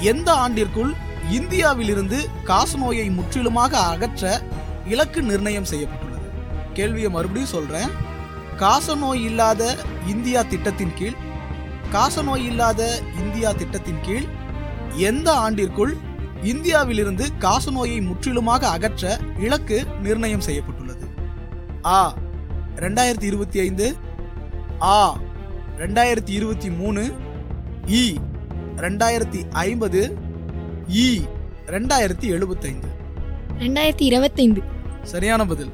எந்த 0.00 0.32
ஆண்டிற்குள் 0.32 0.94
இந்தியாவிலிருந்து 1.30 2.28
காசநோயை 2.46 3.14
முற்றிலுமாக 3.14 3.78
அகற்ற 3.78 4.42
இலக்கு 4.86 5.22
நிர்ணயம் 5.22 5.64
செய்யப்பட்டுள்ளது? 5.64 6.30
கேள்வியை 6.72 7.10
மறுபடியும் 7.10 7.48
சொல்றேன். 7.48 7.90
காசநோய் 8.58 9.24
இல்லாத 9.24 9.76
இந்தியா 10.06 10.42
திட்டத்தின் 10.42 10.94
கீழ் 10.94 11.14
காசநோய் 11.92 12.44
இல்லாத 12.44 13.00
இந்தியா 13.18 13.52
திட்டத்தின் 13.52 14.00
கீழ் 14.02 14.24
எந்த 14.94 15.32
ஆண்டிற்குள் 15.32 15.96
இந்தியாவிலிருந்து 16.50 17.24
காசநோயை 17.40 17.98
முற்றிலுமாக 18.08 18.68
அகற்ற 18.68 19.18
இலக்கு 19.38 19.84
நிர்ணயம் 20.02 20.44
செய்யப்பட்டுள்ளது. 20.46 21.06
ஆ 21.84 21.98
ரெண்டாயிரத்தி 22.76 23.26
இருபத்தி 23.30 23.58
ஐந்து 23.58 23.86
ஆ 24.82 24.96
ரெண்டாயிரத்தி 25.82 26.32
இருபத்தி 26.38 26.70
மூணு 26.70 27.02
இ 28.00 28.02
ரெண்டாயிரத்தி 28.76 29.40
ஐம்பது 29.50 30.00
இ 31.04 31.08
ரெண்டாயிரத்தி 31.66 32.26
எழுபத்தைந்து 32.36 32.88
ரெண்டாயிரத்தி 33.58 34.04
இருபத்தைந்து 34.10 34.62
சரியான 35.12 35.46
பதில். 35.46 35.72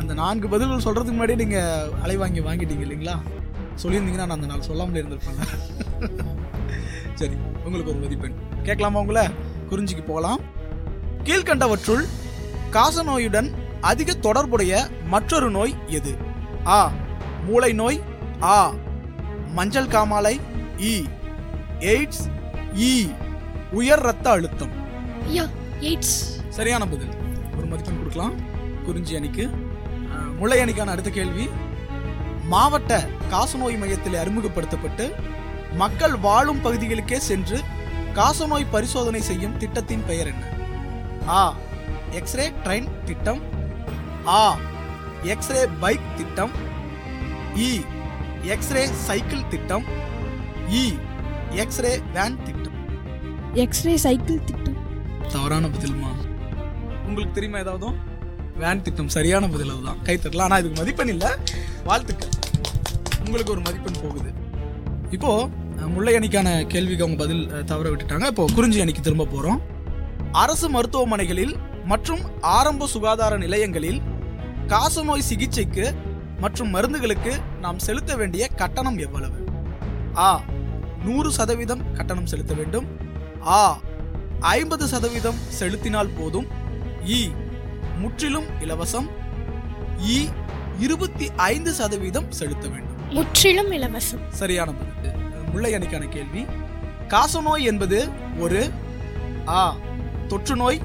அந்த 0.00 0.14
நான்கு 0.14 0.48
பதில்கள் 0.48 0.84
சொல்றதுக்கு 0.86 1.16
முன்னாடி 1.18 1.34
நீங்க 1.42 1.58
அலை 2.02 2.16
வாங்கி 2.16 2.40
வாங்கிட்டீங்க 2.40 2.84
இல்லைங்களா? 2.86 3.16
சொல்லியிருந்தீங்கன்னா 3.82 4.26
நான் 4.26 4.38
அந்த 4.38 4.46
நாள் 4.46 4.68
சொல்லாமலே 4.68 5.00
இருந்திருப்பேன். 5.02 5.40
சரி 7.14 7.34
உங்களுக்கு 7.64 7.92
ஒரு 7.92 8.00
மதிப்பெண். 8.04 8.38
கேட்கலாமா 8.62 9.00
உங்களை? 9.00 9.24
குறிஞ்சிக்கு 9.70 10.04
போகலாம். 10.04 10.40
கீழ்கண்டவற்றுள் 11.24 12.04
காசநோயுடன் 12.70 13.50
அதிக 13.80 14.12
தொடர்புடைய 14.14 14.88
மற்றொரு 15.06 15.50
நோய் 15.50 15.74
எது? 15.86 16.16
ஆ 16.66 16.92
மூளை 17.44 17.72
நோய் 17.72 18.00
ஆ 18.42 18.72
மஞ்சள் 19.52 19.86
காமாலை 19.86 20.40
இ 20.78 21.04
எய்ட்ஸ் 21.78 22.24
இ 22.74 23.14
உயர் 23.72 24.00
ரத்த 24.00 24.30
அழுத்தம். 24.30 24.72
சரியான 26.48 26.88
பதில். 26.88 27.12
ஒரு 27.56 27.66
மதிப்பெண் 27.66 27.96
கொடுக்கலாம். 27.96 28.34
குறிஞ்சி 28.84 29.16
அணிக்கு. 29.16 29.48
முல்லை 30.38 30.58
அணிக்கான 30.58 30.90
அடுத்த 30.94 31.10
கேள்வி. 31.10 31.48
மாவட்ட 32.44 33.08
காசநோய் 33.30 33.78
மையத்தில் 33.78 34.14
அறிமுகப்படுத்தப்பட்டு 34.14 35.12
மக்கள் 35.74 36.14
வாழும் 36.16 36.60
பகுதிகளுக்கே 36.60 37.16
சென்று 37.16 37.60
காசநோய் 38.14 38.66
பரிசோதனை 38.70 39.20
செய்யும் 39.20 39.56
திட்டத்தின் 39.56 40.06
பெயர் 40.06 40.26
என்ன? 40.26 40.44
ஆ 41.28 41.54
எக்ஸ்ரே 42.10 42.52
ட்ரெயின் 42.64 43.04
திட்டம். 43.04 43.40
ஆ 44.26 44.56
எக்ஸ்ரே 45.22 45.66
பைக் 45.80 46.16
திட்டம். 46.16 46.50
இ 47.54 47.84
எக்ஸ்ரே 48.42 48.86
சைக்கிள் 48.86 49.48
திட்டம். 49.48 49.84
இ 50.70 50.98
எக்ஸ்ரே 51.50 51.98
வேன் 51.98 52.42
திட்டம். 52.42 52.72
எக்ஸ்ரே 53.52 53.96
சைக்கிள் 53.96 54.44
திட்டம். 54.44 54.76
தவறான 55.32 55.66
பதில்மா? 55.66 56.10
உங்களுக்கு 57.06 57.34
தெரியுமா 57.34 57.58
ஏதாவதும் 57.58 57.94
வேன் 58.56 58.82
திட்டம் 58.82 59.08
சரியான 59.08 59.48
பதில் 59.48 59.70
அதுதான். 59.70 60.02
கை 60.02 60.16
தட்டலாம். 60.16 60.42
ஆனால் 60.42 60.58
இதுக்கு 60.58 60.80
மதிப்பெண் 60.80 61.08
இல்லை. 61.08 61.30
வாழ்த்துக்கள். 61.84 62.28
உங்களுக்கு 63.24 63.52
ஒரு 63.52 63.60
மதிப்பெண் 63.60 64.02
போகுது. 64.02 64.32
இப்போ 65.10 65.42
அஹ், 65.42 65.63
முல்லை 65.80 66.14
அணிக்கான 66.14 66.66
கேள்விக்கு 66.66 67.04
அவங்க 67.04 67.22
பதில் 67.24 67.64
தவற 67.64 67.90
விட்டுட்டாங்க. 67.90 68.26
இப்போ 68.26 68.44
குறிஞ்சி 68.54 68.80
அணிக்கு 68.80 69.00
திரும்ப 69.00 69.24
போறோம். 69.24 69.60
அரசு 70.32 70.70
மருத்துவமனைகளில் 70.70 71.54
மற்றும் 71.84 72.20
ஆரம்ப 72.40 72.86
சுகாதார 72.86 73.38
நிலையங்களில் 73.38 74.00
காசநோய் 74.66 75.18
சிகிச்சைக்கு 75.18 75.94
மற்றும் 76.38 76.74
மருந்துகளுக்கு 76.74 77.40
நாம் 77.60 77.78
செலுத்த 77.78 78.16
வேண்டிய 78.16 78.48
கட்டணம் 78.48 78.98
எவ்வளவு? 78.98 79.44
ஆ 80.16 80.42
நூறு 81.04 81.32
சதவீதம் 81.32 81.92
கட்டணம் 81.92 82.26
செலுத்த 82.26 82.54
வேண்டும். 82.54 82.86
ஆ 83.46 83.78
ஐம்பது 84.40 84.86
சதவீதம் 84.86 85.38
செலுத்தினால் 85.48 86.10
போதும். 86.18 86.46
இ 87.06 87.30
முற்றிலும் 87.98 88.44
இலவசம். 88.60 89.08
இ 90.06 90.28
இருபத்தி 90.78 91.28
ஐந்து 91.36 91.72
சதவீதம் 91.72 92.30
செலுத்த 92.30 92.68
வேண்டும். 92.68 93.08
முற்றிலும் 93.10 93.72
இலவசம். 93.72 94.22
சரியான 94.30 94.72
பதில். 94.72 95.13
முல்லை 95.54 95.72
அணிக்கான 95.76 96.04
கேள்வி. 96.16 96.42
காசநோய் 97.12 97.68
என்பது 97.70 97.98
ஒரு 98.44 98.60
ஆ 99.58 99.62
தொற்று 100.30 100.54
நோய் 100.62 100.78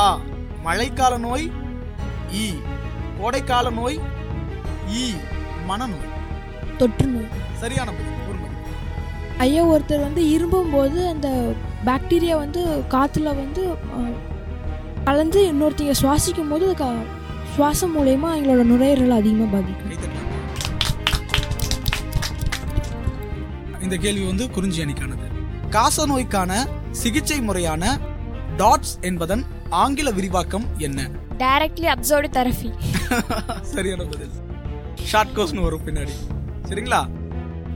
ஆ 0.00 0.04
மழைக்கால 0.66 1.14
நோய் 1.26 1.46
இ 2.42 2.46
கோடைக்கால 3.20 3.70
நோய் 3.80 3.98
இ 5.00 5.04
மனநோய் 5.68 6.14
தொற்று 6.80 7.06
நோய். 7.14 7.28
சரியான 7.62 7.88
மணி. 7.96 8.08
ஐயா 9.44 9.62
ஒருத்தர் 9.72 10.06
வந்து 10.06 10.22
இரும்பும் 10.34 10.72
போது 10.72 10.98
அந்த 11.10 11.28
பாக்டீரியா 11.88 12.34
வந்து 12.42 12.62
காற்றுல 12.94 13.28
வந்து 13.42 13.62
கலந்து 15.06 15.40
இன்னொருத்தங்க 15.52 15.94
சுவாசிக்கும் 16.00 16.50
போது 16.52 16.66
சுவாசம் 17.54 17.94
மூலயமா 17.96 18.30
எங்களோட 18.38 18.64
நுரையீரல் 18.72 19.18
அதிகமாக 19.18 19.50
பாதிக்கும். 19.54 20.09
இந்த 23.90 24.02
கேள்வி 24.02 24.24
வந்து 24.26 24.50
குறிஞ்சி 24.50 24.82
அணிக்கானது. 24.82 25.24
காசநோய்க்கான 25.70 26.52
சிகிச்சை 26.90 27.40
முறையான 27.40 27.98
டாட்ஸ் 28.58 28.92
என்பதன் 29.00 29.44
ஆங்கில 29.70 30.10
விரிவாக்கம் 30.10 30.66
என்ன? 30.78 31.08
டைரக்ட்லி 31.38 31.88
அப்சர்வ்டு 31.94 32.28
தெரபி 32.36 32.70
சரியான 33.62 34.04
பதில். 34.04 34.30
ஷார்ட் 35.04 35.28
கோர்ஸ்னு 35.36 35.62
வரும் 35.62 35.86
பின்னாடி. 35.86 36.14
சரிங்களா? 36.68 37.00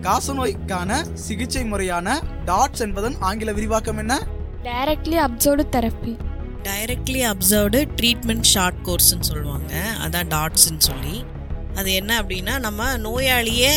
காசநோய்க்கான 0.00 1.02
சிகிச்சை 1.12 1.64
முறையான 1.64 2.23
டாட்ஸ் 2.47 2.78
என்பதன் 2.78 3.16
ஆங்கில 3.21 3.52
விரிவாக்கம் 3.52 3.99
என்ன? 3.99 4.26
Directly 4.62 5.18
observed 5.26 5.66
therapy 5.76 6.16
directly 6.62 7.23
observed 7.30 7.88
treatment 7.97 8.50
short 8.54 8.83
கோர்ஸ்னு 8.83 9.28
சொல்லுவாங்க. 9.30 9.75
அதான் 10.06 10.30
டாட்ஸ்ன்னு 10.35 10.85
சொல்லி. 10.90 11.25
அது 11.75 11.92
என்ன 11.92 12.23
அப்படின்னா 12.23 12.59
நம்ம 12.59 12.99
நோயாளியே 12.99 13.75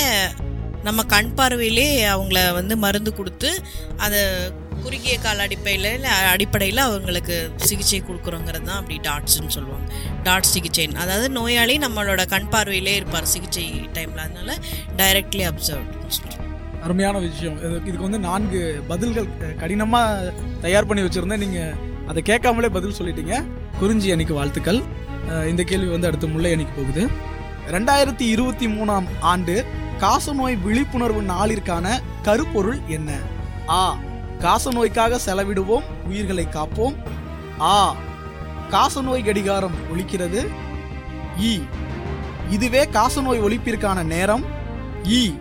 நம்ம 0.88 1.04
கண் 1.14 1.32
பார்வையிலே 1.38 1.86
அவங்கள 2.14 2.40
வந்து 2.58 2.74
மருந்து 2.84 3.12
கொடுத்து 3.20 3.50
அதை 4.06 4.20
குறுகிய 4.84 5.14
கால 5.24 5.46
அடிப்படையில் 5.46 6.06
அடிப்படையில் 6.34 6.82
அவங்களுக்கு 6.86 7.36
சிகிச்சை 7.70 8.00
கொடுக்குறோங்கிறது 8.10 8.66
தான் 8.70 8.80
அப்படி 8.82 8.98
டாட்ஸ்ன்னு 9.08 9.54
சொல்லுவாங்க. 9.56 9.88
டாட் 10.28 10.50
சிகிச்சைன்னு 10.54 11.02
அதாவது 11.04 11.28
நோயாளி 11.38 11.76
நம்மளோட 11.86 12.24
கண் 12.34 12.52
பார்வையிலே 12.54 12.94
இருப்பார் 13.00 13.32
சிகிச்சை 13.34 13.66
டைமில். 13.96 14.22
அதனால 14.26 14.58
டைரக்ட்லி 15.00 15.44
அப்சர்வ்டுன்னு 15.52 16.16
சொல்கிறோம் 16.18 16.46
அருமையான 16.86 17.18
விஷயம். 17.26 17.58
இதுக்கு 17.88 18.06
வந்து 18.08 18.22
நான்கு 18.28 18.62
பதில்கள் 18.92 19.28
கடினமாக 19.62 20.34
தயார் 20.66 20.88
பண்ணி 20.90 21.04
வச்சுருந்தேன். 21.06 21.44
நீங்கள் 21.46 21.74
அதை 22.12 22.22
கேட்காமலே 22.30 22.70
பதில் 22.78 22.98
சொல்லிட்டீங்க. 23.00 23.36
குறிஞ்சி 23.82 24.14
அணிக்கு 24.16 24.38
வாழ்த்துக்கள். 24.40 24.80
இந்த 25.52 25.62
கேள்வி 25.72 25.92
வந்து 25.96 26.10
அடுத்து 26.10 26.30
முல்லை 26.36 26.52
அணிக்கு 26.58 26.76
போகுது. 26.80 27.04
ரெண்டாயிரத்தி 27.76 28.26
இருபத்தி 28.36 28.68
மூணாம் 28.78 29.08
ஆண்டு 29.32 29.56
காசநோய் 30.00 30.62
விழிப்புணர்வு 30.62 31.22
நாளிற்கான 31.22 32.00
கருப்பொருள் 32.22 32.80
என்ன? 32.88 33.18
ஆ 33.68 33.98
காசநோய்க்காக 34.40 35.20
செலவிடுவோம் 35.26 35.84
உயிர்களை 36.06 36.46
காப்போம். 36.46 36.96
ஆ 37.60 37.96
காசநோய் 38.70 39.26
கடிகாரம் 39.26 39.76
ஒலிக்கிறது. 39.94 40.48
இ 41.42 41.62
இதுவே 42.50 42.84
காசநோய் 42.84 43.42
ஒழிப்பிற்கான 43.42 44.04
நேரம். 44.04 44.44
இ 45.04 45.38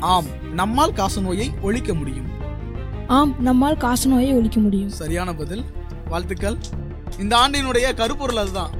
ஆம் 0.00 0.52
நம்மால் 0.52 0.92
காசநோயை 0.92 1.60
ஒழிக்க 1.60 1.94
முடியும். 1.94 2.26
ஆம் 3.06 3.34
நம்மால் 3.38 3.76
காசநோயை 3.76 4.34
ஒழிக்க 4.34 4.60
முடியும். 4.60 4.88
சரியான 4.88 5.34
பதில். 5.34 5.64
வாழ்த்துக்கள். 6.08 6.56
இந்த 7.18 7.36
ஆண்டினுடைய 7.36 7.94
கருப்பொருள் 7.94 8.36
அதுதான். 8.36 8.70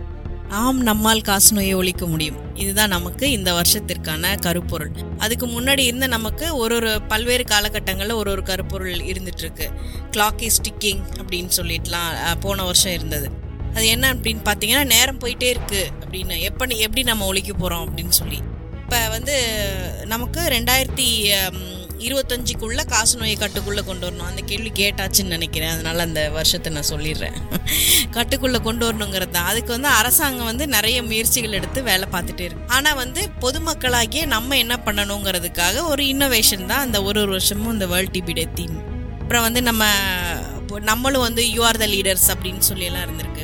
ஆம் 0.49 0.81
நம்மால் 0.81 1.21
காசு 1.21 1.55
நோயை 1.55 1.75
ஒழிக்க 1.75 2.07
முடியும். 2.07 2.57
இதுதான் 2.57 2.89
நமக்கு 2.89 3.31
இந்த 3.31 3.53
வருஷத்திற்கான 3.53 4.39
கருப்பொருள். 4.41 4.91
அதுக்கு 5.19 5.47
முன்னாடி 5.47 5.79
இருந்த 5.79 6.07
நமக்கு 6.07 6.57
ஒரு 6.57 6.75
ஒரு 6.75 7.03
பல்வேறு 7.03 7.45
காலகட்டங்களில் 7.45 8.15
ஒரு 8.15 8.31
ஒரு 8.31 8.43
கருப்பொருள் 8.43 8.93
இருந்துட்டுருக்கு. 8.93 9.71
கிளாக்கி 10.11 10.39
கிளாக் 10.39 10.43
இஸ் 10.43 10.61
டிக்கிங் 10.61 11.01
அப்படின்னு 11.23 11.51
சொல்லிட்டுலாம் 11.57 12.41
போன 12.41 12.65
வருஷம் 12.65 12.93
இருந்தது. 12.93 13.31
அது 13.75 13.87
என்ன 13.87 14.15
அப்படின்னு 14.15 14.41
பார்த்தீங்கன்னா 14.45 14.85
நேரம் 14.85 15.19
போயிட்டே 15.19 15.57
இருக்குது 15.57 15.87
அப்படின்னு. 16.01 16.41
எப்போ 16.41 16.65
எப்படி 16.65 17.03
நம்ம 17.03 17.27
ஒழிக்க 17.27 17.53
போகிறோம் 17.53 17.97
அப்படின்னு 17.97 18.09
சொல்லி. 18.09 18.41
இப்போ 18.73 19.09
வந்து 19.09 19.65
நமக்கு 20.05 20.41
ரெண்டாயிரத்தி 20.41 21.31
இருபத்தஞ்சுக்குள்ள 22.07 22.81
காசு 22.87 23.15
நோயை 23.19 23.37
கட்டுக்குள்ளே 23.41 23.83
கொண்டு 23.85 24.05
வரணும். 24.09 24.29
அந்த 24.31 24.43
கேள்வி 24.43 24.71
கேட்டாச்சுன்னு 24.81 25.35
நினைக்கிறேன். 25.37 25.71
அதனால் 25.71 25.99
அந்த 25.99 26.23
வருஷத்தை 26.31 26.73
நான் 26.73 26.91
சொல்லிடுறேன். 26.91 27.37
கட்டுக்குள்ளே 28.17 28.61
கொண்டு 28.63 28.85
வரணுங்கிறது 28.89 29.31
தான் 29.31 29.45
அதுக்கு 29.45 29.73
வந்து 29.73 29.89
அரசாங்கம் 29.89 30.45
வந்து 30.45 30.67
நிறைய 30.67 30.99
முயற்சிகள் 31.03 31.53
எடுத்து 31.53 31.83
வேலை 31.83 32.09
பார்த்துட்டே 32.13 32.47
இருக்கு. 32.49 32.69
ஆனால் 32.69 32.95
வந்து 32.95 33.23
பொதுமக்களாகிய 33.41 34.27
நம்ம 34.27 34.57
என்ன 34.57 34.77
பண்ணணுங்கிறதுக்காக 34.85 35.85
ஒரு 35.89 36.05
இன்னோவேஷன் 36.05 36.67
தான் 36.67 36.85
அந்த 36.87 37.01
ஒரு 37.03 37.21
ஒரு 37.21 37.31
வருஷமும் 37.31 37.73
இந்த 37.73 37.87
வேர்ல்ட் 37.87 38.17
டிபி 38.17 38.33
டே 38.33 38.47
தீம் 38.55 38.79
அப்புறம் 39.21 39.43
வந்து 39.43 39.63
நம்ம 39.63 39.85
நம்மளும் 40.81 41.21
வந்து 41.21 41.43
யூ 41.53 41.65
ஆர் 41.65 41.77
த 41.77 41.87
லீடர்ஸ் 41.87 42.29
அப்படின்னு 42.33 42.63
சொல்லியெல்லாம் 42.69 43.05
இருந்திருக்கு. 43.07 43.38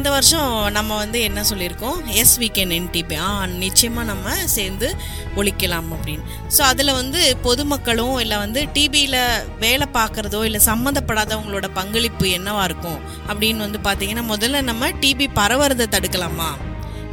இந்த 0.00 0.10
வருஷம் 0.10 0.72
நம்ம 0.72 0.96
வந்து 0.96 1.20
என்ன 1.20 1.40
சொல்லியிருக்கோம்? 1.42 2.06
எஸ் 2.06 2.38
வீ 2.40 2.46
கேன் 2.56 3.16
ஆ 3.16 3.46
நிச்சயமாக 3.46 4.06
நம்ம 4.10 4.34
சேர்ந்து 4.44 4.96
ஒழிக்கலாம் 5.36 5.90
அப்படின்னு. 5.94 6.24
ஸோ 6.56 6.60
அதில் 6.60 6.92
வந்து 6.92 7.36
பொதுமக்களும் 7.42 8.18
இல்லை 8.18 8.36
வந்து 8.36 8.68
டிபியில் 8.72 9.18
வேலை 9.58 9.86
பார்க்குறதோ 9.92 10.44
இல்லை 10.44 10.60
சம்மந்தப்படாதவங்களோட 10.64 11.68
பங்களிப்பு 11.74 12.30
என்னவாக 12.30 12.64
இருக்கும்? 12.64 13.00
அப்படின்னு 13.28 13.56
வந்து 13.56 13.78
பார்த்தீங்கன்னா 13.78 14.24
முதல்ல 14.32 14.62
நம்ம 14.62 14.88
டிபி 14.88 15.26
பரவுறதை 15.34 15.86
தடுக்கலாமா? 15.96 16.50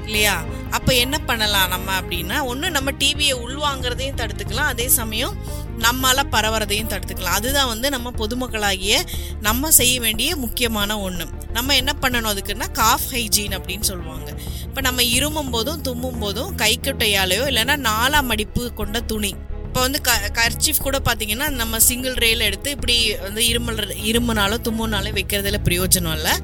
இல்லையா? 0.06 0.43
அப்போ 0.71 0.93
என்ன 0.93 1.17
பண்ணலாம் 1.17 1.69
நம்ம 1.69 2.02
அப்படின்னா 2.02 2.43
ஒன்று 2.43 2.71
நம்ம 2.71 2.91
டிவியை 2.91 3.34
உள்வாங்கிறதையும் 3.45 4.19
தடுத்துக்கலாம். 4.21 4.71
அதே 4.73 4.88
சமயம் 4.88 5.36
நம்மளால் 5.80 6.32
பரவுறதையும் 6.32 6.91
தடுத்துக்கலாம். 6.93 7.38
அதுதான் 7.39 7.67
வந்து 7.67 7.89
நம்ம 7.89 8.13
பொதுமக்களாகிய 8.17 8.95
நம்ம 9.41 9.71
செய்ய 9.71 10.00
வேண்டிய 10.00 10.36
முக்கியமான 10.36 11.00
ஒன்று 11.00 11.37
நம்ம 11.58 11.76
என்ன 11.82 11.91
பண்ணணும் 12.04 12.32
அதுக்குன்னா 12.34 12.70
காஃப் 12.82 13.08
ஹைஜீன் 13.15 13.56
அப்படின்னு 13.58 13.86
சொல்லுவாங்க. 13.91 14.30
இப்போ 14.67 14.82
நம்ம 14.88 15.04
இருமும் 15.17 15.52
போதும் 15.56 15.82
தும்மும் 15.88 16.20
போதும் 16.24 16.52
கைக்குட்டையாலேயோ 16.63 17.46
இல்லைன்னா 17.52 17.76
நாலாம் 17.89 18.30
மடிப்பு 18.32 18.63
கொண்ட 18.80 19.00
துணி. 19.12 19.32
இப்போ 19.67 19.80
வந்து 19.86 20.00
க 20.08 20.12
கர்ச்சீஃப் 20.38 20.86
கூட 20.86 20.98
பார்த்தீங்கன்னா 21.08 21.48
நம்ம 21.62 21.80
சிங்கிள் 21.88 22.15
ரேயில் 22.24 22.46
எடுத்து 22.50 22.70
இப்படி 22.78 22.96
வந்து 23.26 23.41
இருமல் 23.52 23.82
இருமுனாலும் 24.12 24.63
தும்முனாலும் 24.67 25.17
வைக்கிறதுல 25.17 25.60
பிரயோஜனம் 25.67 26.15
இல்லை. 26.20 26.36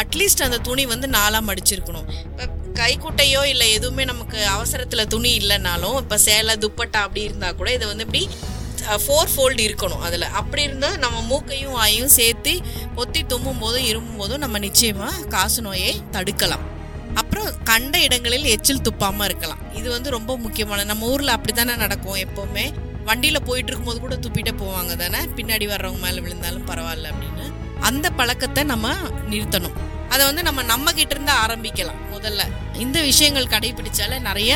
அட்லீஸ்ட் 0.00 0.44
அந்த 0.46 0.58
துணி 0.68 0.84
வந்து 0.92 1.08
நாலாக 1.16 1.42
மடிச்சிருக்கணும். 1.48 2.06
இப்போ 2.28 2.44
கைக்குட்டையோ 2.80 3.40
இல்லை 3.52 3.66
எதுவுமே 3.78 4.04
நமக்கு 4.12 4.38
அவசரத்தில் 4.56 5.10
துணி 5.14 5.30
இல்லைனாலும் 5.40 5.96
இப்போ 6.02 6.16
சேலை 6.26 6.54
துப்பட்டா 6.64 7.00
அப்படி 7.06 7.22
இருந்தால் 7.28 7.58
கூட 7.60 7.68
இதை 7.76 7.86
வந்து 7.92 8.06
இப்படி 8.08 8.22
ஃபோர் 9.04 9.30
ஃபோல்டு 9.32 9.62
இருக்கணும் 9.68 10.02
அதில். 10.06 10.26
அப்படி 10.40 10.62
இருந்தால் 10.68 10.98
நம்ம 11.04 11.16
மூக்கையும் 11.30 11.74
வாயும் 11.78 12.12
சேர்த்து 12.18 12.52
பொத்தி 12.98 13.20
தும்மும் 13.26 13.58
போதும் 13.58 13.84
இருமும் 13.84 14.16
போதும் 14.16 14.38
நம்ம 14.38 14.58
நிச்சயமாக 14.58 15.24
காசு 15.24 15.62
நோயை 15.62 16.00
தடுக்கலாம். 16.12 16.64
அப்புறம் 17.14 17.50
கண்ட 17.64 18.00
இடங்களில் 18.00 18.44
எச்சில் 18.44 18.82
துப்பாமல் 18.82 19.24
இருக்கலாம். 19.24 19.60
இது 19.74 19.90
வந்து 19.90 20.10
ரொம்ப 20.10 20.38
முக்கியமான 20.38 20.84
நம்ம 20.84 21.06
ஊரில் 21.06 21.28
அப்படி 21.28 21.52
தானே 21.52 21.74
நடக்கும் 21.76 22.18
எப்போவுமே. 22.24 22.64
வண்டியில் 23.04 23.42
போயிட்டு 23.42 23.70
இருக்கும்போது 23.72 24.00
கூட 24.00 24.16
துப்பிட்டே 24.16 24.52
போவாங்க 24.62 24.94
தானே. 24.96 25.20
பின்னாடி 25.36 25.66
வர்றவங்க 25.74 26.00
மேலே 26.00 26.20
விழுந்தாலும் 26.20 26.66
பரவாயில்ல 26.66 27.12
அப்படின்னு. 27.12 27.46
அந்த 27.80 28.10
பழக்கத்தை 28.10 28.64
நம்ம 28.64 28.94
நிறுத்தணும். 29.30 29.76
அதை 30.08 30.26
வந்து 30.26 30.42
நம்ம 30.42 30.62
நம்ம 30.62 30.92
கிட்ட 30.92 31.14
இருந்து 31.14 31.32
ஆரம்பிக்கலாம் 31.32 32.02
முதல்ல. 32.14 32.42
இந்த 32.84 32.98
விஷயங்கள் 33.00 33.52
கடைபிடிச்சாலே 33.54 34.20
நிறைய 34.20 34.52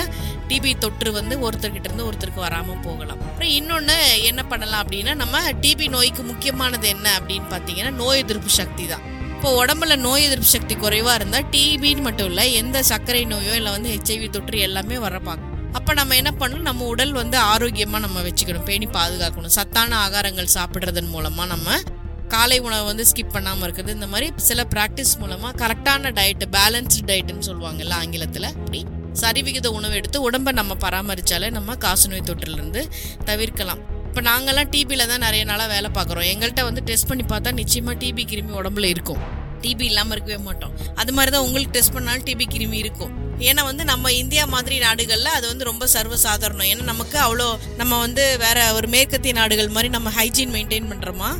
டிபி 0.53 0.73
தொற்று 0.85 1.13
வந்து 1.21 1.35
ஒருத்தர்கிட்ட 1.47 1.89
இருந்து 1.91 2.09
ஒருத்தருக்கு 2.09 2.47
வராமல் 2.47 2.83
போகலாம். 2.89 3.23
அப்புறம் 3.29 3.53
இன்னொன்று 3.59 3.97
என்ன 4.31 4.43
பண்ணலாம் 4.53 4.83
அப்படின்னா 4.85 5.15
நம்ம 5.23 5.45
டிபி 5.65 5.89
நோய்க்கு 5.97 6.25
முக்கியமானது 6.33 6.89
என்ன 6.97 7.09
அப்படின்னு 7.21 7.49
பார்த்தீங்கன்னா 7.55 7.95
நோய் 8.03 8.23
எதிர்ப்பு 8.25 8.53
சக்தி 8.61 8.87
தான். 8.93 9.05
இப்போ 9.35 9.53
உடம்புல 9.61 9.95
நோய் 10.05 10.27
எதிர்ப்பு 10.27 10.49
சக்தி 10.57 10.75
குறைவாக 10.83 11.15
இருந்தால் 11.19 11.47
டிபின்னு 11.55 12.05
மட்டும் 12.07 12.29
இல்லை 12.31 12.45
எந்த 12.61 12.83
சர்க்கரை 12.91 13.23
நோயோ 13.33 13.55
இல்லை 13.61 13.71
வந்து 13.77 13.89
ஹெச்ஐவி 13.95 14.29
தொற்று 14.37 14.59
எல்லாமே 14.67 14.99
வரப்பாங்க 15.07 15.51
அப்போ 15.79 15.93
நம்ம 15.99 16.17
என்ன 16.21 16.31
பண்ணணும்? 16.41 16.69
நம்ம 16.69 16.87
உடல் 16.93 17.13
வந்து 17.19 17.37
ஆரோக்கியமாக 17.53 18.03
நம்ம 18.05 18.21
வச்சுக்கணும். 18.27 18.67
பேணி 18.69 18.87
பாதுகாக்கணும். 18.97 19.55
சத்தான 19.57 19.97
ஆகாரங்கள் 20.05 20.51
சாப்பிட்றதன் 20.57 21.13
மூலமாக 21.15 21.49
நம்ம 21.55 21.79
காலை 22.35 22.59
உணவை 22.67 22.85
வந்து 22.91 23.05
ஸ்கிப் 23.11 23.35
பண்ணாமல் 23.37 23.65
இருக்கிறது. 23.67 23.95
இந்த 23.99 24.09
மாதிரி 24.13 24.29
சில 24.49 24.67
ப்ராக்டிஸ் 24.75 25.15
மூலமாக 25.23 25.53
கரெக்டான 25.63 26.13
டயட்டு 26.19 26.47
பேலன்ஸ்டு 26.57 27.07
டயட்டுன்னு 27.11 27.49
சொல்லுவாங்கல்ல 27.49 27.97
ஆங்கிலத்தில். 28.03 28.49
அப்படி 28.59 28.81
சரிவிகித 29.21 29.71
உணவு 29.79 29.95
எடுத்து 30.01 30.19
உடம்பை 30.29 30.53
நம்ம 30.61 30.77
பராமரித்தாலே 30.85 31.51
நம்ம 31.59 31.77
காசநோய் 31.85 32.29
தொற்றிலிருந்து 32.31 32.83
தவிர்க்கலாம். 33.29 33.81
இப்போ 34.09 34.23
நாங்கள்லாம் 34.31 34.71
டிபியில் 34.73 35.11
தான் 35.13 35.23
நிறைய 35.27 35.43
நாளாக 35.51 35.69
வேலை 35.75 35.89
பார்க்குறோம். 35.99 36.27
எங்கள்கிட்ட 36.33 36.63
வந்து 36.69 36.83
டெஸ்ட் 36.89 37.09
பண்ணி 37.11 37.25
பார்த்தா 37.33 37.53
நிச்சயமாக 37.61 37.97
டிபி 38.03 38.25
கிருமி 38.33 38.53
உடம்புல 38.61 38.89
இருக்கும். 38.95 39.21
டிபி 39.65 39.85
இல்லாமல் 39.91 40.15
இருக்கவே 40.15 40.39
மாட்டோம். 40.47 40.73
அது 41.01 41.11
மாதிரி 41.17 41.31
தான் 41.35 41.45
உங்களுக்கு 41.47 41.75
டெஸ்ட் 41.77 41.95
பண்ணாலும் 41.97 42.25
டிபி 42.29 42.47
கிருமி 42.55 42.79
இருக்கும். 42.85 43.13
ஏன்னா 43.49 43.63
வந்து 43.69 43.85
நம்ம 43.91 44.13
இந்தியா 44.23 44.45
மாதிரி 44.55 44.77
நாடுகளில் 44.87 45.37
அது 45.39 45.47
வந்து 45.53 45.65
ரொம்ப 45.71 45.85
சர்வசாதாரணம். 45.95 46.69
ஏன்னா 46.73 46.85
நமக்கு 46.93 47.19
அவ்வளோ 47.27 47.49
நம்ம 47.81 47.99
வந்து 48.05 48.25
வேற 48.45 48.59
ஒரு 48.79 48.89
மேற்கத்திய 48.95 49.35
நாடுகள் 49.41 49.75
மாதிரி 49.77 49.91
நம்ம 49.97 50.11
ஹைஜீன் 50.19 50.55
மெயின்டைன் 50.57 50.91
பண்ணுறோமா 50.93 51.31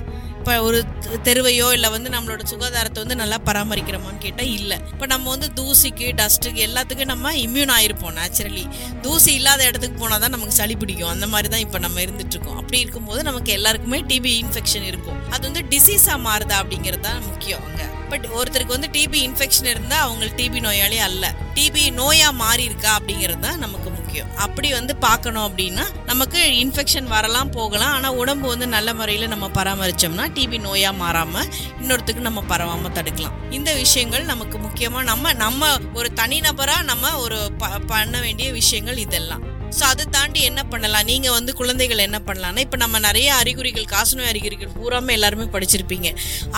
இப்போ 0.43 0.55
ஒரு 0.69 0.79
தெருவையோ 1.27 1.67
இல்லை 1.75 1.89
வந்து 1.95 2.09
நம்மளோட 2.15 2.43
சுகாதாரத்தை 2.53 3.01
வந்து 3.03 3.17
நல்லா 3.21 3.37
பராமரிக்கிறோமான்னு 3.49 4.23
கேட்டால் 4.25 4.51
இல்லை. 4.57 4.77
இப்போ 4.93 5.07
நம்ம 5.13 5.29
வந்து 5.35 5.49
தூசிக்கு 5.59 6.07
டஸ்ட்டுக்கு 6.21 6.61
எல்லாத்துக்கும் 6.69 7.11
நம்ம 7.13 7.35
இம்யூன் 7.43 7.73
ஆயிருப்போம் 7.77 8.17
நேச்சுரலி 8.17 8.65
தூசி 9.05 9.31
இல்லாத 9.41 9.61
இடத்துக்கு 9.69 10.01
போனால் 10.01 10.23
தான் 10.25 10.35
நமக்கு 10.37 10.55
சளி 10.59 10.77
பிடிக்கும். 10.81 11.13
அந்த 11.15 11.27
மாதிரி 11.35 11.51
தான் 11.53 11.63
இப்போ 11.67 11.81
நம்ம 11.85 12.01
இருந்துட்டுருக்கோம். 12.07 12.59
அப்படி 12.63 12.81
இருக்கும்போது 12.85 13.23
நமக்கு 13.29 13.53
எல்லாருக்குமே 13.59 14.01
டிபி 14.11 14.33
இன்ஃபெக்ஷன் 14.43 14.89
இருக்கும். 14.91 15.21
அது 15.35 15.43
வந்து 15.49 15.63
டிசீஸாக 15.75 16.19
மாறுதா 16.27 16.59
அப்படிங்கிறது 16.63 17.05
தான் 17.09 17.23
முக்கியம் 17.31 17.63
அங்கே. 17.69 17.87
பட் 18.13 18.27
ஒருத்தருக்கு 18.39 18.77
வந்து 18.77 18.91
டிபி 18.99 19.21
இன்ஃபெக்ஷன் 19.29 19.71
இருந்தால் 19.75 20.05
அவங்களுக்கு 20.07 20.39
டிபி 20.43 20.61
நோயாளி 20.67 21.01
அல்ல. 21.09 21.25
டிபி 21.59 21.85
நோயாக 22.01 22.35
மாறி 22.43 22.65
இருக்கா 22.71 22.91
அப்படிங்கிறது 22.99 23.43
தான் 23.47 23.63
நமக்கு 23.67 23.92
முக்கியம் 24.13 24.41
அப்படி 24.45 24.69
வந்து 24.77 24.95
பார்க்கணும் 25.05 25.45
அப்படின்னா 25.49 25.85
நமக்கு 26.09 26.41
இன்ஃபெக்ஷன் 26.63 27.07
வரலாம் 27.13 27.53
போகலாம். 27.57 27.93
ஆனால் 27.97 28.17
உடம்பு 28.23 28.47
வந்து 28.53 28.67
நல்ல 28.75 28.89
முறையில் 28.99 29.33
நம்ம 29.33 29.47
பராமரிச்சோம்னா 29.59 30.25
டிபி 30.37 30.59
நோயாக 30.67 31.01
மாறாமல் 31.03 31.49
இன்னொருத்துக்கு 31.81 32.27
நம்ம 32.29 32.43
பரவாமல் 32.53 32.95
தடுக்கலாம். 32.99 33.39
இந்த 33.59 33.71
விஷயங்கள் 33.83 34.31
நமக்கு 34.33 34.59
முக்கியமாக 34.67 35.09
நம்ம 35.11 35.33
நம்ம 35.45 35.71
ஒரு 36.01 36.11
தனிநபராக 36.21 36.89
நம்ம 36.91 37.15
ஒரு 37.25 37.41
ப 37.63 37.73
பண்ண 37.93 38.21
வேண்டிய 38.27 38.51
விஷயங்கள் 38.61 39.03
இதெல்லாம். 39.07 39.45
ஸோ 39.79 39.85
அதை 39.91 40.05
தாண்டி 40.17 40.41
என்ன 40.49 40.63
பண்ணலாம்? 40.73 41.07
நீங்கள் 41.11 41.35
வந்து 41.37 41.53
குழந்தைகள் 41.61 42.03
என்ன 42.07 42.19
பண்ணலாம்னா 42.27 42.63
இப்போ 42.67 42.79
நம்ம 42.83 42.97
நிறைய 43.07 43.29
அறிகுறிகள் 43.43 43.87
காசநோய் 43.93 44.31
அறிகுறிகள் 44.33 44.73
பூராமே 44.79 45.13
எல்லாருமே 45.19 45.47
படிச்சிருப்பீங்க. 45.55 46.09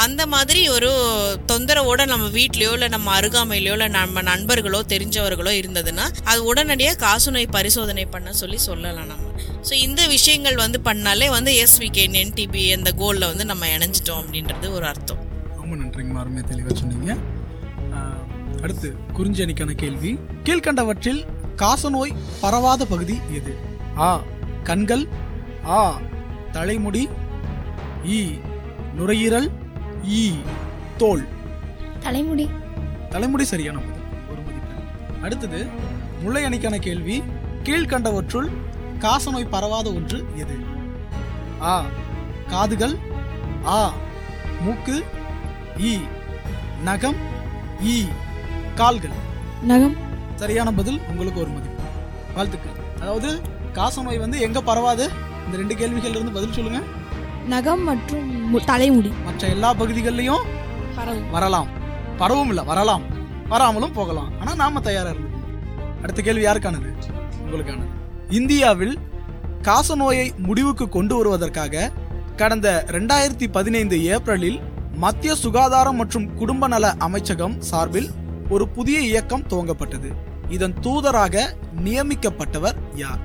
அந்த 0.04 0.22
மாதிரி 0.34 0.62
ஒரு 0.76 0.90
தொந்தரவோட 1.50 2.06
நம்ம 2.12 2.26
வீட்லேயோ 2.38 2.72
இல்லை 2.76 2.88
நம்ம 2.94 3.12
அருகாமையிலையோ 3.18 3.74
இல்லை 3.78 3.88
நம்ம 3.98 4.22
நண்பர்களோ 4.30 4.80
தெரிஞ்சவர்களோ 4.94 5.52
இருந்ததுன்னா 5.60 6.06
அது 6.32 6.42
உடனடியாக 6.50 6.98
காசநோய் 7.06 7.48
பரிசோதனை 7.58 8.06
பண்ண 8.14 8.32
சொல்லி 8.42 8.58
சொல்லலாம் 8.68 9.10
நம்ம. 9.12 9.30
ஸோ 9.68 9.72
இந்த 9.86 10.02
விஷயங்கள் 10.16 10.58
வந்து 10.64 10.80
பண்ணாலே 10.88 11.28
வந்து 11.36 11.52
எஸ்விகே 11.64 12.06
என்டிபி 12.24 12.64
அந்த 12.78 12.92
கோலில் 13.02 13.30
வந்து 13.32 13.46
நம்ம 13.52 13.70
இணைஞ்சிட்டோம் 13.76 14.20
அப்படின்றது 14.22 14.66
ஒரு 14.78 14.86
அர்த்தம். 14.92 15.22
ரொம்ப 15.62 15.74
நன்றிங்கம்மா. 15.82 16.20
அருமையாக 16.24 16.48
தெளிவாக 16.52 16.76
சொன்னீங்க. 16.82 17.16
அடுத்து 18.64 18.88
குறிஞ்சணிக்கான 19.16 19.72
கேள்வி. 19.80 20.10
கீழ்கண்டவற்றில் 20.44 21.22
காசநோய் 21.56 22.16
பரவாத 22.40 22.86
பகுதி 22.86 23.20
எது? 23.32 23.56
ஆ 23.98 24.20
கண்கள். 24.62 25.08
ஆ 25.66 26.00
தலைமுடி. 26.52 27.08
இ 28.04 28.40
நுரையீரல். 28.94 29.50
இ 30.08 30.40
தோல். 30.96 31.26
தலைமுடி. 32.00 32.50
தலைமுடி 33.10 33.44
சரியான 33.44 33.78
பதில். 33.78 34.02
ஒரு 34.30 34.40
மதிப்பெண். 34.40 35.22
அடுத்தது 35.22 35.66
முல்லை 36.22 36.44
அணிக்கான 36.44 36.78
கேள்வி. 36.78 37.22
கீழ்கண்டவற்றுள் 37.62 38.48
காசநோய் 38.98 39.48
பரவாத 39.48 39.92
ஒன்று 39.92 40.24
எது? 40.36 40.56
ஆ 41.62 41.84
காதுகள். 42.48 42.98
ஆ 43.66 43.92
மூக்கு. 44.60 45.04
இ 45.76 46.00
நகம். 46.82 47.16
இ 47.84 48.08
கால்கள். 48.74 49.22
நகம். 49.62 50.03
சரியான 50.34 50.72
பதில் 50.72 51.00
உங்களுக்கு 51.08 51.40
ஒரு 51.40 51.50
மதிப்பு. 51.50 51.82
வாழ்த்துக்கள். 52.34 52.82
அதாவது 53.00 53.40
காசநோய் 53.72 54.18
வந்து 54.18 54.40
எங்க 54.40 54.60
பரவாது? 54.60 55.10
இந்த 55.44 55.56
ரெண்டு 55.56 55.74
கேள்விகள்ல 55.74 56.14
இருந்து 56.14 56.32
பதில் 56.32 56.52
சொல்லுங்க. 56.52 56.80
நகம் 57.46 57.84
மற்றும் 57.84 58.60
தலைமுடி. 58.64 59.12
மற்ற 59.24 59.48
எல்லா 59.48 59.74
பகுதிகளிலையும் 59.74 60.42
வரலாம். 61.30 61.68
பரவும் 62.16 62.48
இல்ல 62.48 62.62
வரலாம். 62.62 63.02
வராமலும் 63.48 63.92
போகலாம். 63.92 64.32
ஆனா 64.40 64.54
நாம 64.54 64.80
தயாரா 64.80 65.10
இருந்தோம். 65.10 65.42
அடுத்த 66.02 66.22
கேள்வி 66.22 66.44
யாருக்கானது? 66.44 66.92
உங்களுக்கானது. 67.50 67.86
இந்தியாவில் 68.28 68.98
காசநோயை 69.62 70.36
முடிவுக்கு 70.36 70.88
கொண்டு 70.88 71.16
வருவதற்காக 71.16 71.90
கடந்த 72.36 72.84
ரெண்டாயிரத்தி 72.86 73.50
பதினைந்து 73.52 74.04
ஏப்ரலில் 74.04 74.60
மத்திய 74.94 75.34
சுகாதாரம் 75.34 75.96
மற்றும் 75.96 76.34
குடும்ப 76.34 76.68
நல 76.68 76.94
அமைச்சகம் 76.98 77.60
சார்பில் 77.60 78.10
ஒரு 78.48 78.68
புதிய 78.68 79.00
இயக்கம் 79.00 79.42
துவங்கப்பட்டது. 79.42 80.12
இதன் 80.48 80.74
தூதராக 80.80 81.54
நியமிக்கப்பட்டவர் 81.84 82.74
யார்? 82.94 83.18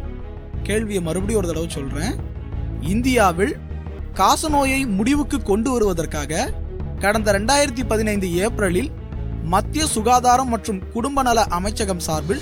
கேள்வியை 0.63 1.01
மறுபடியும் 1.01 1.43
ஒரு 1.43 1.47
தடவை 1.47 1.69
சொல்றேன். 1.69 2.15
இந்தியாவில் 2.81 3.57
காசநோயை 4.13 4.87
முடிவுக்கு 4.87 5.41
கொண்டு 5.41 5.71
வருவதற்காக 5.71 6.53
கடந்த 6.99 7.31
ரெண்டாயிரத்தி 7.31 7.85
பதினைந்து 7.87 8.35
ஏப்ரலில் 8.35 8.91
மத்திய 9.43 9.85
சுகாதாரம் 9.85 10.49
மற்றும் 10.49 10.89
குடும்ப 10.89 11.21
நல 11.21 11.43
அமைச்சகம் 11.43 11.99
சார்பில் 11.99 12.41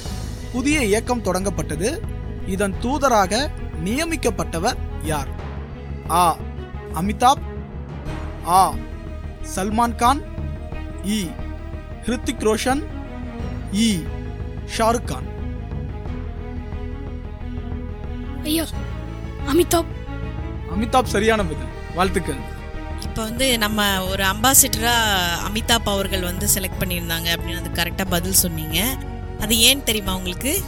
புதிய 0.51 0.83
இயக்கம் 0.83 1.23
தொடங்கப்பட்டது. 1.23 1.99
இதன் 2.47 2.73
தூதராக 2.81 3.49
நியமிக்கப்பட்டவர் 3.85 4.77
யார்? 5.03 5.27
ஆ. 6.09 6.37
அமிதாப். 7.01 7.41
ஆ. 8.47 8.73
சல்மான் 9.55 9.95
கான். 9.95 10.21
இ. 11.03 11.45
ஹிருத்திக் 12.07 12.43
ரோஷன் 12.49 12.83
இ. 13.73 14.07
ஷாருக் 14.77 15.03
கான். 15.03 15.25
ஐயா 18.43 18.65
அமிதாப். 19.47 19.89
அமிதாப் 20.75 21.03
சரியான 21.03 21.43
பதில். 21.43 21.73
வாழ்த்துக்கள். 21.95 22.39
இப்போ 23.01 23.23
வந்து 23.23 23.57
நம்ம 23.57 24.05
ஒரு 24.05 24.23
அம்பாசிடராக 24.23 25.17
அமிதாப் 25.49 25.85
அவர்கள் 25.85 26.21
வந்து 26.21 26.47
செலக்ட் 26.55 26.79
பண்ணியிருந்தாங்க 26.79 27.29
அப்படின்னு 27.35 27.57
அது 27.57 27.69
கரெக்டாக 27.69 28.05
பதில் 28.09 28.33
சொன்னீங்க. 28.33 28.97
அது 29.39 29.57
ஏன் 29.57 29.83
தெரியுமா 29.83 30.15
உங்களுக்கு? 30.15 30.61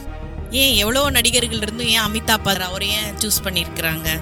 ஏன் 0.50 0.74
எவ்வளோ 0.74 1.10
நடிகர்கள் 1.10 1.60
இருந்தும் 1.60 1.86
ஏன் 1.86 2.00
அமிதாப் 2.00 2.62
அவர் 2.62 2.82
ஏன் 2.82 3.14
சூஸ் 3.14 3.44
பண்ணியிருக்கிறாங்க? 3.44 4.20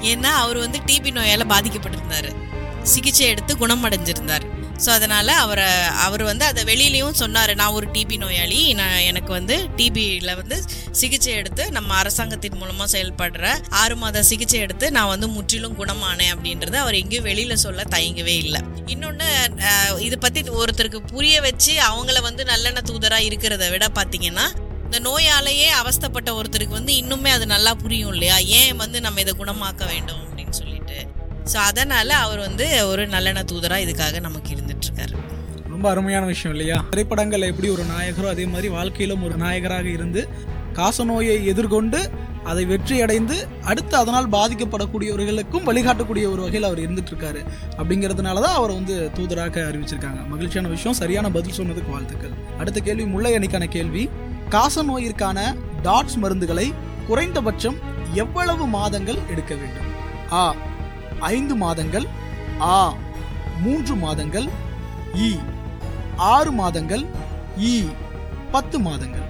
ஏன்னா 0.00 0.30
அவர் 0.44 0.56
வந்து 0.56 0.78
டிபி 0.86 1.12
நோயால் 1.12 1.46
பாதிக்கப்பட்டிருந்தார். 1.46 2.34
சிகிச்சை 2.82 3.26
எடுத்து 3.26 3.56
குணமடைஞ்சிருந்தார். 3.56 4.63
ஸோ 4.82 4.88
அதனால் 4.96 5.32
அவரை 5.42 5.66
அவர் 6.04 6.22
வந்து 6.28 6.44
அதை 6.50 6.62
வெளியிலையும் 6.70 7.18
சொன்னார். 7.20 7.52
நான் 7.60 7.74
ஒரு 7.78 7.86
டிபி 7.94 8.16
நோயாளி. 8.22 8.58
நான் 8.80 9.04
எனக்கு 9.10 9.30
வந்து 9.38 9.56
டிபியில் 9.78 10.34
வந்து 10.40 10.56
சிகிச்சை 11.00 11.32
எடுத்து 11.40 11.64
நம்ம 11.76 11.94
அரசாங்கத்தின் 12.00 12.58
மூலமாக 12.62 12.88
செயல்படுற 12.94 13.52
ஆறு 13.82 13.96
மாத 14.02 14.24
சிகிச்சை 14.30 14.58
எடுத்து 14.66 14.88
நான் 14.96 15.12
வந்து 15.12 15.28
முற்றிலும் 15.36 15.78
குணமானேன் 15.80 16.32
அப்படின்றத 16.34 16.78
அவர் 16.84 17.00
எங்கேயும் 17.02 17.28
வெளியில் 17.30 17.62
சொல்ல 17.64 17.86
தயங்கவே 17.96 18.36
இல்லை. 18.44 18.62
இன்னொன்று 18.94 19.28
இதை 20.08 20.18
பற்றி 20.26 20.42
ஒருத்தருக்கு 20.62 21.02
புரிய 21.14 21.40
வச்சு 21.48 21.74
அவங்கள 21.88 22.20
வந்து 22.28 22.44
நல்லெண்ண 22.52 22.82
தூதராக 22.90 23.28
இருக்கிறத 23.30 23.70
விட 23.74 23.88
பார்த்தீங்கன்னா 24.00 24.46
இந்த 24.86 24.98
நோயாலேயே 25.06 25.68
அவஸ்தைப்பட்ட 25.80 26.30
ஒருத்தருக்கு 26.38 26.78
வந்து 26.78 26.92
இன்னுமே 27.00 27.30
அது 27.36 27.46
நல்லா 27.52 27.72
புரியும் 27.82 28.12
இல்லையா? 28.14 28.36
ஏன் 28.58 28.76
வந்து 28.82 28.98
நம்ம 29.06 29.20
இதை 29.24 29.32
குணமாக்க 29.38 29.82
வேண்டும்? 29.92 30.20
ஸோ 31.52 31.56
அதனால் 31.70 32.12
அவர் 32.24 32.38
வந்து 32.38 32.66
ஒரு 32.86 33.02
நல்லெண்ண 33.06 33.40
தூதராக 33.52 33.84
இதுக்காக 33.86 34.20
நமக்கு 34.20 34.50
இருந்துட்டு 34.54 34.86
இருக்காரு 34.88 35.14
ரொம்ப 35.68 35.86
அருமையான 35.90 36.24
விஷயம் 36.26 36.54
இல்லையா? 36.56 36.76
திரைப்படங்கள்ல 36.90 37.48
எப்படி 37.52 37.68
ஒரு 37.68 37.84
நாயகரோ 37.84 38.28
அதே 38.28 38.44
மாதிரி 38.46 38.68
வாழ்க்கையிலும் 38.68 39.22
ஒரு 39.22 39.36
நாயகராக 39.36 39.88
இருந்து 39.88 40.28
காசநோயை 40.72 41.34
எதிர்கொண்டு 41.52 41.98
அதை 42.44 42.64
வெற்றி 42.64 42.96
அடைந்து 43.00 43.36
அடுத்து 43.64 43.94
அதனால் 43.96 44.26
பாதிக்கப்படக்கூடியவர்களுக்கும் 44.28 45.66
வழிகாட்டக்கூடிய 45.68 46.24
ஒரு 46.32 46.40
வகையில் 46.42 46.68
அவர் 46.68 46.82
இருந்துட்டு 46.84 47.12
இருக்காரு 47.12 47.40
அப்படிங்கிறதுனால 47.78 48.42
தான் 48.46 48.56
அவர் 48.60 48.72
வந்து 48.72 49.10
தூதராக 49.16 49.62
அறிவிச்சிருக்காங்க. 49.68 50.20
மகிழ்ச்சியான 50.32 50.68
விஷயம். 50.68 50.96
சரியான 51.02 51.30
பதில் 51.30 51.56
சொன்னதுக்கு 51.58 51.94
வாழ்த்துக்கள். 51.94 52.34
அடுத்த 52.58 52.80
கேள்வி 52.80 53.06
முல்லை 53.06 53.32
கேள்வி 53.32 53.68
கேள்வி. 53.76 54.04
காசநோயிற்கான 54.50 55.38
டாட்ஸ் 55.82 56.18
மருந்துகளை 56.22 56.66
குறைந்தபட்சம் 57.06 57.78
எவ்வளவு 58.12 58.66
மாதங்கள் 58.66 59.20
எடுக்க 59.30 59.54
வேண்டும்? 59.54 59.90
ஆ 60.32 60.42
ஐந்து 61.24 61.54
மாதங்கள் 61.56 62.06
ஆ 62.60 62.76
மூன்று 63.60 63.94
மாதங்கள் 63.94 64.46
இ 65.26 65.28
ஆறு 66.16 66.52
மாதங்கள் 66.52 67.04
இ 67.58 67.74
பத்து 68.50 68.78
மாதங்கள். 68.78 69.26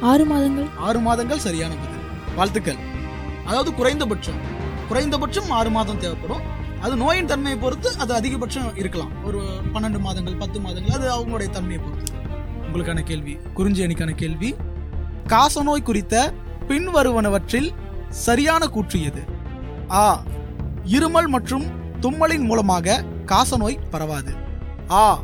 ஆறு 0.00 0.24
மாதங்கள்? 0.24 0.68
ஆறு 0.78 1.00
மாதங்கள் 1.00 1.38
சரியான 1.38 1.72
பதில். 1.74 2.02
வாழ்த்துக்கள். 2.34 2.80
அதாவது 3.46 3.74
குறைந்தபட்சம். 3.74 4.40
குறைந்தபட்சம் 4.88 5.50
ஆறு 5.50 5.70
மாதம் 5.70 5.98
தேவைப்படும். 5.98 6.44
அது 6.80 6.96
நோயின் 6.96 7.26
தன்மையை 7.26 7.60
பொறுத்து 7.60 7.90
அது 7.98 8.12
அதிகபட்சம் 8.14 8.76
இருக்கலாம். 8.76 9.12
ஒரு 9.24 9.40
பன்னெண்டு 9.74 9.98
மாதங்கள் 9.98 10.36
பத்து 10.36 10.60
மாதங்கள் 10.60 10.96
அது 10.96 11.06
அவங்களுடைய 11.16 11.50
தன்மையை 11.50 11.80
பொறுத்து. 11.84 12.12
உங்களுக்கான 12.66 13.02
கேள்வி 13.02 13.34
குறிஞ்சி 13.54 13.82
அணிக்கான 13.86 14.14
கேள்வி. 14.14 14.54
காசநோய் 15.28 15.82
குறித்த 15.82 16.32
பின்வருவனவற்றில் 16.68 17.70
சரியான 18.08 18.66
கூற்று 18.66 19.02
எது? 19.02 19.22
ஆ 19.92 20.22
இருமல் 20.84 21.26
மற்றும் 21.26 21.64
தும்மலின் 22.00 22.44
மூலமாக 22.44 23.04
காசநோய் 23.26 23.78
பரவாது. 23.90 24.34
ஆ 24.90 25.20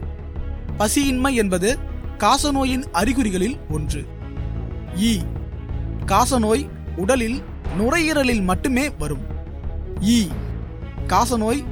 பசியின்மை 0.78 1.34
என்பது 1.34 1.78
காசநோயின் 2.18 2.84
அறிகுறிகளில் 2.92 3.58
ஒன்று. 3.70 4.04
இ 4.94 5.18
காசநோய் 6.06 6.68
உடலில் 6.96 7.42
நுரையீரலில் 7.78 8.42
மட்டுமே 8.42 8.90
வரும். 8.90 9.24
இ 10.00 10.28
காசநோய் 11.06 11.64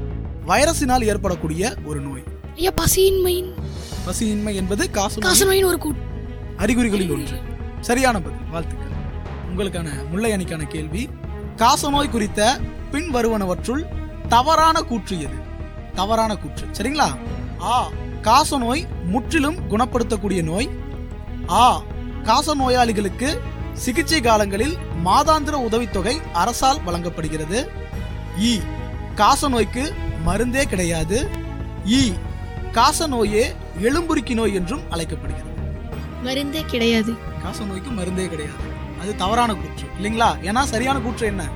வைரஸினால் 0.47 1.03
ஏற்படக்கூடிய 1.03 1.75
ஒரு 1.85 2.01
நோய். 2.01 2.23
பசியின்மையின் 2.57 3.53
பசியின்மை 4.07 4.55
என்பது 4.55 4.91
காசநோய் 4.93 5.27
காசநோயின் 5.29 5.65
ஒரு 5.65 5.95
அறிகுறிகளில் 6.57 7.11
ஒன்று. 7.11 7.39
சரியான 7.81 8.21
பதில். 8.21 8.49
வாழ்த்துக்கள். 8.51 8.87
உங்களுக்கான 9.51 9.89
முல்லை 10.11 10.33
அணிக்கான 10.33 10.67
கேள்வி 10.67 11.09
காசநோய் 11.59 12.11
குறித்த 12.11 12.61
பின் 12.91 13.15
வருவனவற்றுள் 13.15 13.83
தவறான 14.29 14.83
கூற்று 14.83 15.21
எது? 15.21 15.35
தவறான 15.95 16.37
கூற்று. 16.37 16.67
சரிங்களா? 16.67 17.17
ஆ 17.63 17.89
காசநோய் 18.23 18.87
முற்றிலும் 19.05 19.57
குணப்படுத்தக்கூடிய 19.71 20.43
நோய். 20.43 20.69
ஆ 21.49 21.83
காச 22.23 22.55
நோயாளிகளுக்கு 22.55 23.41
சிகிச்சை 23.73 24.21
காலங்களில் 24.21 24.77
மாதாந்திர 25.05 25.51
உதவித்தொகை 25.51 26.21
அரசால் 26.33 26.83
வழங்கப்படுகிறது. 26.83 27.71
இ 28.41 28.61
காசநோய்க்கு 29.17 29.93
மருந்தே 30.27 30.65
கிடையாது. 30.65 31.29
இ 31.87 32.13
காசநோயே 32.73 33.55
எலும்புருக்கி 33.83 34.35
நோய் 34.35 34.55
என்றும் 34.55 34.83
அழைக்கப்படுகிறது. 34.91 35.47
மருந்தே 36.25 36.67
கிடையாது. 36.67 37.13
காசநோய்க்கு 37.13 37.93
மருந்தே 37.97 38.29
கிடையாது. 38.29 38.68
அது 39.01 39.17
தவறான 39.17 39.55
கூற்று 39.55 39.89
இல்லைங்களா? 39.99 40.31
ஏன்னா 40.43 40.63
சரியான 40.63 40.99
கூற்று 40.99 41.27
என்ன? 41.27 41.49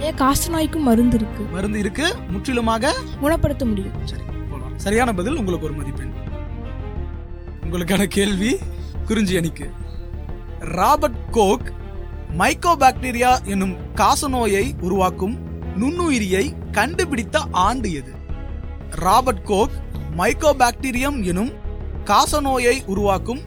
ஏன் 0.00 0.14
காச 0.14 0.50
நோய்க்கும் 0.50 0.82
மருந்து 0.82 1.16
இருக்கு. 1.16 1.44
மருந்து 1.44 1.78
இருக்கு 1.78 2.14
முற்றிலுமாக 2.28 2.94
குணப்படுத்த 3.20 3.64
முடியும். 3.64 4.06
சரி 4.06 4.22
சரியான 4.76 5.12
பதில் 5.12 5.36
உங்களுக்கு 5.36 5.66
ஒரு 5.66 5.76
மதிப்பெண். 5.76 6.12
உங்களுக்கான 7.62 8.04
கேள்வி 8.04 8.58
குறிஞ்சி 9.06 9.36
அணிக்கு. 9.36 9.72
ராபர்ட் 10.58 11.30
கோக் 11.30 11.72
மைக்கோபாக்டீரியா 12.38 13.44
என்னும் 13.44 13.76
காசநோயை 13.94 14.72
உருவாக்கும் 14.80 15.38
நுண்ணுயிரியை 15.76 16.52
கண்டுபிடித்த 16.72 17.44
ஆண்டு 17.50 17.92
எது? 17.92 18.14
ராபர்ட் 18.90 19.44
கோக் 19.44 19.70
மைக்கோபாக்டீரியம் 20.16 21.24
எனும் 21.24 21.52
காசநோயை 22.04 22.84
உருவாக்கும் 22.86 23.40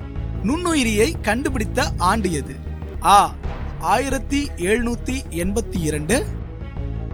நுண்ணுயிரியை 0.43 1.21
கண்டுபிடித்த 1.21 1.91
ஆண்டு 1.97 2.31
எது? 2.31 2.60
ஆ 3.03 3.35
ஆயிரத்தி 3.79 4.49
எழுநூத்தி 4.57 5.21
எண்பத்தி 5.29 5.81
இரண்டு. 5.81 6.25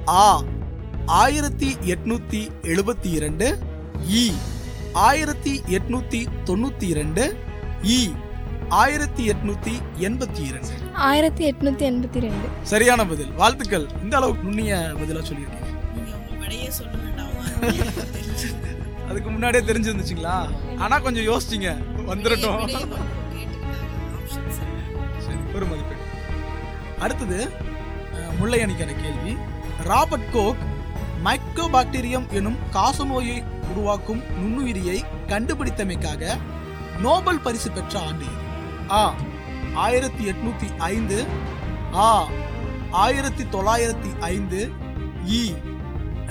ஆ 0.07 0.43
ஆயிரத்தி 1.05 1.73
எட்நூத்தி 1.73 2.49
எழுபத்தி 2.61 3.13
இரண்டு. 3.13 3.59
இ 4.11 4.31
ஆயிரத்தி 4.93 5.61
எட்நூத்தி 5.69 6.25
தொண்ணூத்தி 6.45 6.83
இரண்டு. 6.83 7.37
இ 7.83 8.15
ஆயிரத்தி 8.69 9.29
எட்நூத்தி 9.29 9.73
எண்பத்தி 9.99 10.45
இரண்டு. 10.45 10.67
ஆயிரத்தி 10.93 11.51
எட்நூத்தி 11.51 11.83
எண்பத்தி 11.91 12.19
ரெண்டு 12.19 12.47
சரியான 12.63 13.05
பதில். 13.05 13.31
வாழ்த்துக்கள். 13.31 13.87
இந்த 14.03 14.17
அளவுக்கு 14.17 14.43
நுண்ணிய 14.43 14.75
பதிலா 14.75 15.23
சொல்லியிருக்கீங்க. 15.23 15.65
அதுக்கு 19.09 19.29
முன்னாடியே 19.29 19.63
தெரிஞ்சிருந்துச்சுங்களா? 19.63 20.49
ஆனா 20.77 20.99
கொஞ்சம் 20.99 21.23
யோசிச்சிங்க. 21.23 21.77
வந்துடட்டும் 22.07 22.95
ஒரு 25.57 25.65
மதிப்பெண் 25.65 26.03
அடுத்தது 26.99 27.37
முல்லையணிக்கான 28.39 28.95
கேள்வி. 29.03 29.33
ராபர்ட் 29.83 30.31
கோக் 30.31 30.63
மைக்ரோபாக்டீரியம் 31.25 32.27
எனும் 32.31 32.57
காசநோயை 32.73 33.37
உருவாக்கும் 33.71 34.21
நுண்ணுயிரியை 34.39 34.97
கண்டுபிடித்தமைக்காக 35.27 36.37
நோபல் 36.99 37.39
பரிசு 37.39 37.71
பெற்ற 37.71 37.99
ஆண்டு 37.99 38.27
ஆ 38.89 39.01
ஆயிரத்தி 39.85 40.23
எட்நூத்தி 40.31 40.67
ஐந்து. 40.77 41.17
ஆ 41.93 42.27
ஆயிரத்தி 42.91 43.43
தொள்ளாயிரத்தி 43.43 44.11
ஐந்து. 44.19 44.61
இ 45.39 45.41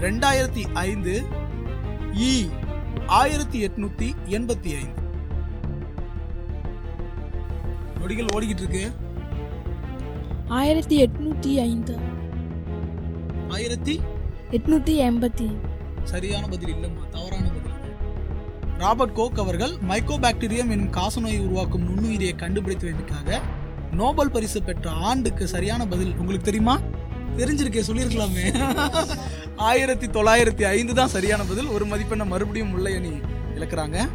ரெண்டாயிரத்தி 0.04 0.62
ஐந்து. 0.74 1.14
இ 2.28 2.32
ஆயிரத்தி 3.20 3.58
எட்நூத்தி 3.66 4.08
எண்பத்தி 4.36 4.70
ஐந்து. 4.82 5.04
நொடிகள் 8.00 8.32
ஓடிக்கிட்டு 8.36 8.64
இருக்கு. 8.64 8.84
ஆயிரத்தி 10.48 11.02
எட்நூத்தி 11.02 11.54
ஐந்து. 11.54 11.98
ஆயிரத்தி 13.48 14.00
எட்நூத்தி 14.50 15.00
எண்பத்தி. 15.00 15.56
சரியான 16.04 16.46
பதில் 16.46 16.74
இல்லம்மா 16.74 17.08
தவறான 17.10 17.48
பதில் 17.48 17.64
ராபர்ட் 18.78 19.14
கோக் 19.14 19.38
அவர்கள் 19.38 19.70
மைக்கோபாக்டீரியம் 19.88 20.70
எனும் 20.70 20.90
காசநோயை 20.90 21.40
உருவாக்கும் 21.40 21.82
நுண்ணுயிரியை 21.82 22.32
கண்டுபிடித்ததற்காக 22.36 23.40
நோபல் 23.92 24.30
பரிசு 24.30 24.62
பெற்ற 24.62 24.90
ஆண்டுக்கு 24.90 25.46
சரியான 25.48 25.86
பதில் 25.86 26.16
உங்களுக்கு 26.16 26.44
தெரியுமா? 26.44 26.78
தெரிஞ்சிருக்கே 27.36 27.82
சொல்லியிருக்கலாமே. 27.86 28.72
ஆயிரத்தி 29.56 30.06
தொள்ளாயிரத்தி 30.06 30.62
ஐந்து 30.62 30.94
தான் 30.94 31.08
சரியான 31.08 31.42
பதில். 31.42 31.66
ஒரு 31.66 31.86
மதிப்பெண்ணை 31.86 32.26
மறுபடியும் 32.26 32.68
முல்லை 32.68 32.94
அணி 32.94 33.10
இழக்கிறாங்க. 33.54 34.08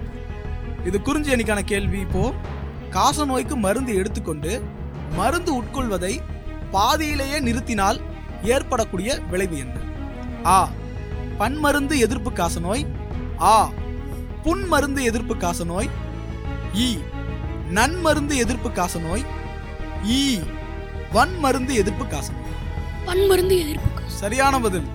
இது 0.86 1.02
குறிஞ்சி 1.02 1.34
அணிக்கான 1.34 1.60
கேள்வி. 1.60 2.00
இப்போ 2.00 2.34
காசநோய்க்கு 2.90 3.56
மருந்து 3.56 3.96
எடுத்துக்கொண்டு 3.96 4.62
மருந்து 5.16 5.64
உட்கொள்வதை 5.64 6.22
பாதியிலேயே 6.72 7.40
நிறுத்தினால் 7.40 8.00
ஏற்படக்கூடிய 8.44 9.20
விளைவு 9.30 9.58
என்ன? 9.58 9.76
ஆ 10.46 10.70
பன்மருந்து 11.40 11.98
எதிர்ப்பு 11.98 12.32
காசநோய் 12.32 12.86
ஆ 13.42 13.72
புன்மருந்து 14.44 15.02
எதிர்ப்பு 15.04 15.36
காசநோய் 15.36 15.90
இ 16.76 16.98
நன்மருந்து 17.74 18.36
எதிர்ப்பு 18.36 18.70
காசநோய் 18.70 19.24
இ 20.04 20.42
வன்மருந்து 21.14 21.74
எதிர்ப்பு 21.74 22.06
காசநோய் 22.06 22.56
பன்மருந்து 23.06 23.60
எதிர்ப்பு 23.60 24.02
சரியான 24.08 24.60
பதில். 24.60 24.88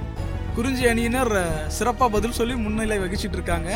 குறிஞ்சி 0.54 0.86
அணியினர் 0.86 1.32
அஹ், 1.32 1.70
சிறப்பா 1.78 2.08
பதில் 2.08 2.32
சொல்லி 2.32 2.54
முன்னிலை 2.54 2.98
வகிச்சிட்டு 2.98 3.32
இருக்காங்க. 3.32 3.70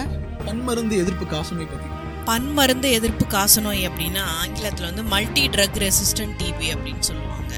பன்மருந்து 0.46 0.96
எதிர்ப்பு 0.96 1.24
காசநோய் 1.24 1.66
பத்தி. 1.66 1.88
பன்மருந்து 2.30 2.88
எதிர்ப்பு 2.96 3.24
காசநோய் 3.36 3.86
அப்படின்னா 3.88 4.24
ஆங்கிலத்தில் 4.40 4.88
வந்து 4.90 5.04
மல்டி 5.12 5.44
ட்ரக் 5.54 5.78
ரெசிஸ்டன்ட் 5.84 6.34
டிபி 6.40 6.66
அப்படின்னு 6.74 7.04
சொல்லுவாங்க. 7.08 7.52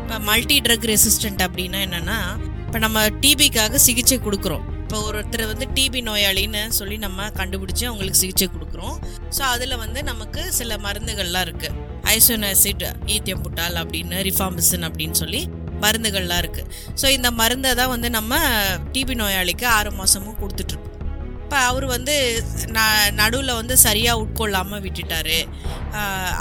இப்போ 0.00 0.16
மல்டி 0.28 0.56
ட்ரக் 0.66 0.86
ரெசிஸ்டன்ட் 0.92 1.42
அப்படின்னா 1.46 1.80
என்னென்னா 1.86 2.18
இப்போ 2.66 2.78
நம்ம 2.84 3.02
டிபிக்காக 3.22 3.78
சிகிச்சை 3.86 4.18
கொடுக்குறோம். 4.24 4.64
இப்போ 4.82 4.98
ஒருத்தர் 5.08 5.44
வந்து 5.50 5.66
டிபி 5.76 6.00
நோயாளின்னு 6.08 6.62
சொல்லி 6.78 6.96
நம்ம 7.04 7.28
கண்டுபிடிச்சு 7.38 7.84
அவங்களுக்கு 7.90 8.20
சிகிச்சை 8.22 8.48
கொடுக்குறோம். 8.54 8.96
ஸோ 9.36 9.42
அதில் 9.54 9.76
வந்து 9.84 10.02
நமக்கு 10.10 10.42
சில 10.58 10.78
மருந்துகள்லாம் 10.86 11.46
இருக்குது 11.48 11.74
ஐசோனாசிட் 12.14 12.84
ஈத்தியம் 13.14 13.44
புட்டால் 13.46 13.78
அப்படின்னு 13.82 14.18
ரிஃபாம்பிசன் 14.28 14.86
அப்படின்னு 14.88 15.18
சொல்லி 15.22 15.40
மருந்துகள்லாம் 15.84 16.42
இருக்குது 16.42 16.68
ஸோ 17.00 17.06
இந்த 17.16 17.28
மருந்தை 17.40 17.72
தான் 17.80 17.92
வந்து 17.94 18.10
நம்ம 18.18 18.34
டிபி 18.94 19.16
நோயாளிக்கு 19.22 19.66
ஆறு 19.76 19.90
மாதமும் 20.00 20.38
கொடுத்துட்ருக்கோம் 20.42 20.85
இப்போ 21.46 21.58
அவர் 21.70 21.84
வந்து 21.94 22.14
ந 22.76 22.80
நடுவில் 23.18 23.58
வந்து 23.58 23.74
சரியாக 23.84 24.22
உட்கொள்ளாமல் 24.22 24.80
விட்டுட்டாரு. 24.84 25.36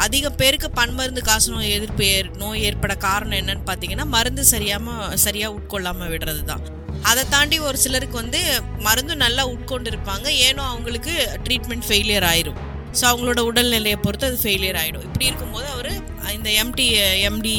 அதிக 0.06 0.30
பேருக்கு 0.40 0.68
பன்மருந்து 0.80 1.22
காசு 1.28 1.50
நோய் 1.56 1.74
எதிர்ப்பு 1.76 2.06
ஏற் 2.14 2.30
நோய் 2.42 2.64
ஏற்பட 2.68 2.94
காரணம் 3.06 3.38
என்னன்னு 3.42 3.64
பார்த்தீங்கன்னா 3.68 4.06
மருந்து 4.16 4.44
சரியாமல் 4.54 5.14
சரியாக 5.26 5.56
உட்கொள்ளாமல் 5.58 6.12
விடுறது 6.14 6.42
தான் 6.50 6.64
அதை 7.12 7.24
தாண்டி 7.36 7.60
ஒரு 7.68 7.78
சிலருக்கு 7.86 8.18
வந்து 8.24 8.42
மருந்து 8.88 9.16
நல்லா 9.26 9.46
உட்கொண்டு 9.54 9.92
இருப்பாங்க 9.94 10.28
ஏனோ 10.48 10.64
அவங்களுக்கு 10.72 11.16
ட்ரீட்மெண்ட் 11.46 11.88
ஃபெயிலியர் 11.90 12.28
ஆயிரும். 12.32 12.60
ஸோ 13.00 13.06
அவங்களோட 13.12 13.40
உடல்நிலையை 13.52 13.98
பொறுத்து 14.08 14.30
அது 14.32 14.44
ஃபெயிலியர் 14.44 14.82
ஆகிடும் 14.82 15.08
இப்படி 15.08 15.32
இருக்கும்போது 15.32 15.68
அவர் 15.76 15.94
இந்த 16.38 16.50
எம்டி 16.64 16.90
எம்டி 17.30 17.58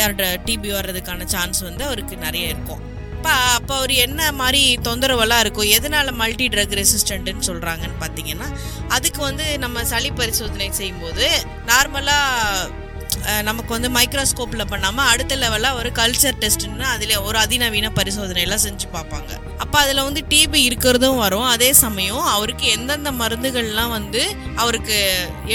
யாரோட 0.00 0.26
டிபி 0.48 0.70
வர்றதுக்கான 0.78 1.26
சான்ஸ் 1.36 1.62
வந்து 1.70 1.84
அவருக்கு 1.90 2.24
நிறைய 2.26 2.54
இருக்கும். 2.54 2.82
அப்போ 3.24 3.36
அப்போ 3.54 3.74
அவர் 3.74 3.92
என்ன 3.96 4.32
மாதிரி 4.32 4.78
தொந்தரவெல்லாம் 4.82 5.40
இருக்கும்? 5.40 5.68
எதனால் 5.68 6.12
மல்டி 6.12 6.48
ட்ரக் 6.48 6.74
ரெசிஸ்டண்ட்டுன்னு 6.74 7.46
சொல்கிறாங்கன்னு 7.46 7.96
பார்த்தீங்கன்னா 8.00 8.48
அதுக்கு 8.88 9.20
வந்து 9.22 9.58
நம்ம 9.58 9.84
சளி 9.84 10.10
பரிசோதனை 10.10 10.72
செய்யும்போது 10.72 11.26
நார்மலாக 11.66 12.68
நமக்கு 13.48 13.70
வந்து 13.76 13.88
மைக்ரோஸ்கோப்பில் 13.96 14.70
பண்ணாமல் 14.72 15.08
அடுத்த 15.12 15.36
லெவலாக 15.36 15.78
ஒரு 15.80 15.90
கல்ச்சர் 15.98 16.38
டெஸ்ட்னு 16.42 16.86
அதில் 16.94 17.14
ஒரு 17.28 17.38
அதிநவீன 17.38 17.90
பரிசோதனையெல்லாம் 17.98 18.64
செஞ்சு 18.66 18.86
பார்ப்பாங்க. 18.96 19.30
அப்போ 19.58 19.76
அதில் 19.84 20.02
வந்து 20.02 20.22
டிபி 20.32 20.60
இருக்கிறதும் 20.68 21.18
வரும். 21.24 21.46
அதே 21.54 21.70
சமயம் 21.84 22.24
அவருக்கு 22.34 22.66
எந்தெந்த 22.76 23.12
மருந்துகள்லாம் 23.22 23.94
வந்து 23.96 24.22
அவருக்கு 24.62 24.98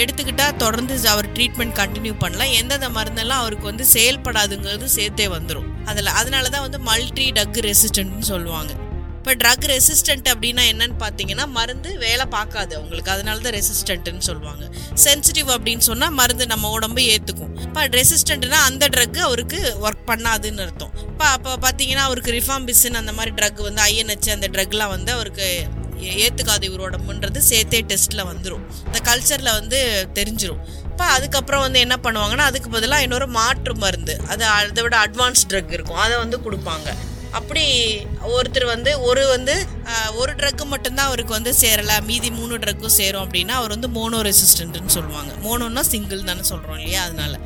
எடுத்துக்கிட்டால் 0.02 0.60
தொடர்ந்து 0.64 0.96
அவர் 1.14 1.32
ட்ரீட்மெண்ட் 1.36 1.78
கண்டினியூ 1.80 2.14
பண்ணலாம் 2.24 2.54
எந்தெந்த 2.60 2.90
மருந்தெல்லாம் 2.98 3.42
அவருக்கு 3.44 3.70
வந்து 3.72 3.86
செயல்படாதுங்கிறது 3.96 4.88
சேர்த்தே 4.98 5.28
வந்துடும் 5.36 5.68
அதில் 5.84 6.16
அதனால 6.20 6.48
தான் 6.48 6.66
வந்து 6.68 6.80
மல்டி 6.90 7.26
டக் 7.40 7.60
ரெசிஸ்டன்ட்னு 7.70 8.30
சொல்லுவாங்க. 8.34 8.72
இப்போ 9.20 9.34
ட்ரக் 9.34 9.66
ரெசிஸ்டன்ட் 9.66 10.28
அப்படின்னா 10.28 10.62
என்னன்னு 10.72 10.92
பார்த்தீங்கன்னா 10.98 11.46
மருந்து 11.46 11.98
வேலை 11.98 12.26
பார்க்காது 12.26 12.76
அவங்களுக்கு. 12.76 13.10
அதனால 13.10 13.38
தான் 13.38 13.52
ரெசிஸ்டன்ட்னு 13.52 14.18
சொல்லுவாங்க. 14.18 14.70
சென்சிட்டிவ் 15.04 15.48
அப்படின்னு 15.48 15.78
சொன்னால் 15.78 16.10
மருந்து 16.10 16.46
நம்ம 16.46 16.70
உடம்பு 16.70 17.02
ஏற்றுக்கும் 17.02 17.60
இப்போ 17.60 17.88
ரெசிஸ்டன்ட்னா 17.88 18.50
அந்த 18.50 18.88
ட்ரக் 18.88 19.18
அவருக்கு 19.18 19.76
ஒர்க் 19.82 20.08
பண்ணாதுன்னு 20.08 20.60
அர்த்தம். 20.60 20.92
இப்போ 20.96 21.24
அப்போ 21.24 21.56
பார்த்தீங்கன்னா 21.56 22.06
அவருக்கு 22.08 22.32
ரிஃபாம்பிசின் 22.32 22.94
அந்த 22.94 23.12
மாதிரி 23.12 23.34
ட்ரக் 23.34 23.62
வந்து 23.62 23.82
ஐஎன்ஹெச் 23.82 24.30
அந்த 24.30 24.48
ட்ரக்லாம் 24.48 24.88
வந்து 24.88 25.12
அவருக்கு 25.12 25.66
ஏ- 26.02 26.28
ஏத்துக்காது 26.28 26.62
இவர் 26.62 26.90
உடம்புன்றது. 26.90 27.38
சேர்த்தே 27.38 27.82
டெஸ்ட்டில் 27.82 28.24
வந்துடும் 28.24 28.60
இந்த 28.86 28.98
கல்ச்சரில் 29.02 29.52
வந்து 29.52 30.08
தெரிஞ்சிடும் 30.14 30.58
இப்போ 30.84 31.04
அதுக்கப்புறம் 31.04 31.60
வந்து 31.60 31.80
என்ன 31.80 31.98
பண்ணுவாங்கன்னா 32.02 32.46
அதுக்கு 32.50 32.70
பதிலாக 32.70 33.02
இன்னொரு 33.02 33.26
மாற்று 33.26 33.76
மருந்து. 33.76 34.20
அது 34.28 34.44
அதை 34.44 34.82
விட 34.82 34.98
அட்வான்ஸ் 34.98 35.42
ட்ரக் 35.48 35.72
இருக்கும். 35.72 35.96
அதை 35.96 36.16
வந்து 36.16 36.38
கொடுப்பாங்க. 36.38 36.94
அப்படி 37.30 37.96
ஒருத்தர் 38.28 38.66
வந்து 38.66 39.00
ஒரு 39.00 39.28
வந்து 39.28 39.66
ஒரு 40.14 40.34
ட்ரக்கு 40.34 40.66
மட்டும்தான் 40.66 41.06
அவருக்கு 41.06 41.32
வந்து 41.32 41.54
சேரலை. 41.60 42.02
மீதி 42.02 42.30
மூணு 42.30 42.58
ட்ரக்கும் 42.58 42.86
சேரும் 42.86 43.30
அப்படின்னா 43.30 43.48
அவர் 43.48 43.78
வந்து 43.78 43.88
மோனோ 43.88 44.14
ரெசிஸ்டன்ட்னு 44.14 44.86
சொல்லுவாங்க. 44.86 45.32
மோனோன்னா 45.42 45.80
சிங்கிள் 45.80 46.24
தானே 46.24 46.42
சொல்கிறோம் 46.42 46.76
இல்லையா? 46.76 47.02
அதனால. 47.02 47.38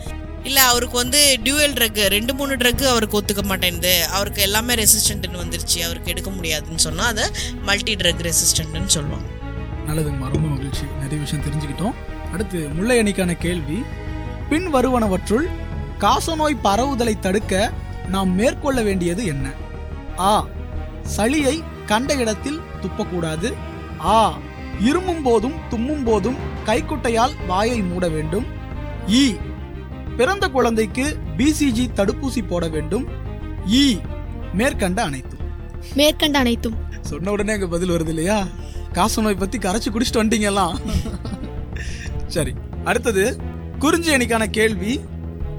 இல்லை 0.45 0.63
அவருக்கு 0.63 0.97
வந்து 0.97 1.39
டியூவல் 1.45 1.73
ட்ரக்கு 1.73 2.07
ரெண்டு 2.07 2.35
மூணு 2.35 2.57
ட்ரக்கு 2.57 2.87
அவருக்கு 2.87 3.23
ஒத்துக்க 3.23 3.43
மாட்டேங்குது. 3.43 4.07
அவருக்கு 4.07 4.43
எல்லாமே 4.43 4.75
ரெசிஸ்டன்ட்னு 4.75 5.43
வந்துருச்சு. 5.45 5.79
அவருக்கு 5.79 6.11
எடுக்க 6.11 6.31
முடியாதுன்னு 6.31 6.79
சொன்னால் 6.79 7.07
அதை 7.07 7.25
மல்டி 7.63 7.95
ட்ரக் 7.95 8.33
ரெசிஸ்டன்ட்னு 8.33 8.87
சொல்லுவாங்க. 8.87 9.29
நல்லதுங்கம்மா 9.87 10.33
ரொம்ப 10.33 10.49
மகிழ்ச்சி. 10.49 10.81
நிறைய 11.01 11.17
விஷயம் 11.17 11.45
தெரிஞ்சுக்கிட்டோம். 11.45 11.95
அடுத்து 12.33 12.59
முல்லை 12.59 12.99
அணிக்கான 12.99 13.33
கேள்வி. 13.33 13.83
பின் 14.49 14.75
வருவனவற்றுள் 14.75 15.45
காசநோய் 15.99 16.57
பரவுதலை 16.65 17.19
தடுக்க 17.19 17.71
நாம் 18.09 18.35
மேற்கொள்ள 18.35 18.83
வேண்டியது 18.83 19.27
என்ன? 19.27 19.63
ஆ 20.19 20.47
சளியை 21.17 21.63
கண்ட 21.87 22.15
இடத்தில் 22.15 22.61
துப்பக்கூடாது. 22.83 23.53
ஆ 24.01 24.39
இருமும் 24.81 25.23
போதும் 25.23 25.55
தும்மும் 25.69 26.05
போதும் 26.05 26.37
கைக்குட்டையால் 26.67 27.47
வாயை 27.47 27.83
மூட 27.83 28.09
வேண்டும். 28.09 28.47
இ 29.07 29.39
பிறந்த 30.17 30.49
குழந்தைக்கு 30.49 31.17
பிசிஜி 31.37 31.89
தடுப்பூசி 31.95 32.47
போட 32.49 32.69
வேண்டும். 32.69 33.09
இ 33.67 34.01
மேற்கண்ட 34.53 35.03
அனைத்தும். 35.03 35.39
மேற்கண்ட 35.95 36.39
அனைத்தும். 36.39 36.77
சொன்ன 37.01 37.31
உடனே 37.31 37.53
அங்க 37.53 37.69
பதில் 37.69 37.91
வருது 37.91 38.09
இல்லையா? 38.09 38.47
காசநோய் 38.93 39.39
பத்தி 39.39 39.59
கரைச்சு 39.59 39.93
குடிச்சிட்டு 39.93 40.15
வந்துட்டீங்க 40.15 40.41
எல்லாம். 40.41 40.79
சரி 42.27 42.55
அடுத்தது 42.85 43.41
குறிஞ்சி 43.79 44.15
அணிக்கான 44.15 44.47
கேள்வி 44.47 45.01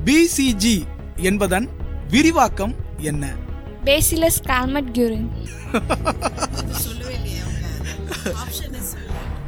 பிசிஜி 0.05 0.83
என்பதன் 1.15 1.69
விரிவாக்கம் 2.09 2.75
என்ன? 2.97 3.43
பேசிலஸ் 3.85 4.39
கால்மட் 4.47 4.91
கியூரின் 4.91 5.27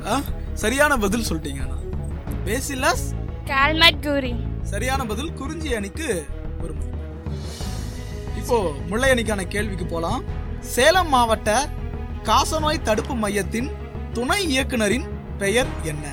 ஆ, 0.07 0.15
சரியான 0.53 0.97
பதில் 0.97 1.25
சொல்லிட்டீங்க 1.29 1.63
பேசிலஸ் 2.45 3.05
கால்மட் 3.45 4.01
கியூரின் 4.01 4.41
சரியான 4.63 5.05
பதில் 5.05 5.33
குறிஞ்சி 5.33 5.73
அணிக்கு 5.73 6.07
ஒரு. 6.63 6.73
இப்போ 8.37 8.57
முல்லை 8.87 9.09
அணிக்கான 9.09 9.47
கேள்விக்கு 9.47 9.85
போலாம். 9.85 10.21
சேலம் 10.67 11.09
மாவட்ட 11.09 11.49
காசநோய் 12.23 12.81
தடுப்பு 12.81 13.15
மையத்தின் 13.15 13.69
துணை 14.13 14.57
இயக்குனரின் 14.57 15.07
பெயர் 15.37 15.69
என்ன? 15.83 16.05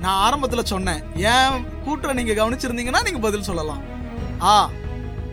நான் 0.00 0.20
ஆரம்பத்துல 0.26 0.62
சொன்னேன். 0.64 1.02
ஏன் 1.32 1.56
கூட்டுற 1.86 2.12
நீங்க 2.12 2.32
கவனிச்சிருந்தீங்கன்னா 2.32 3.04
நீங்க 3.04 3.18
பதில் 3.18 3.42
சொல்லலாம். 3.42 3.82
ஆ 4.42 4.54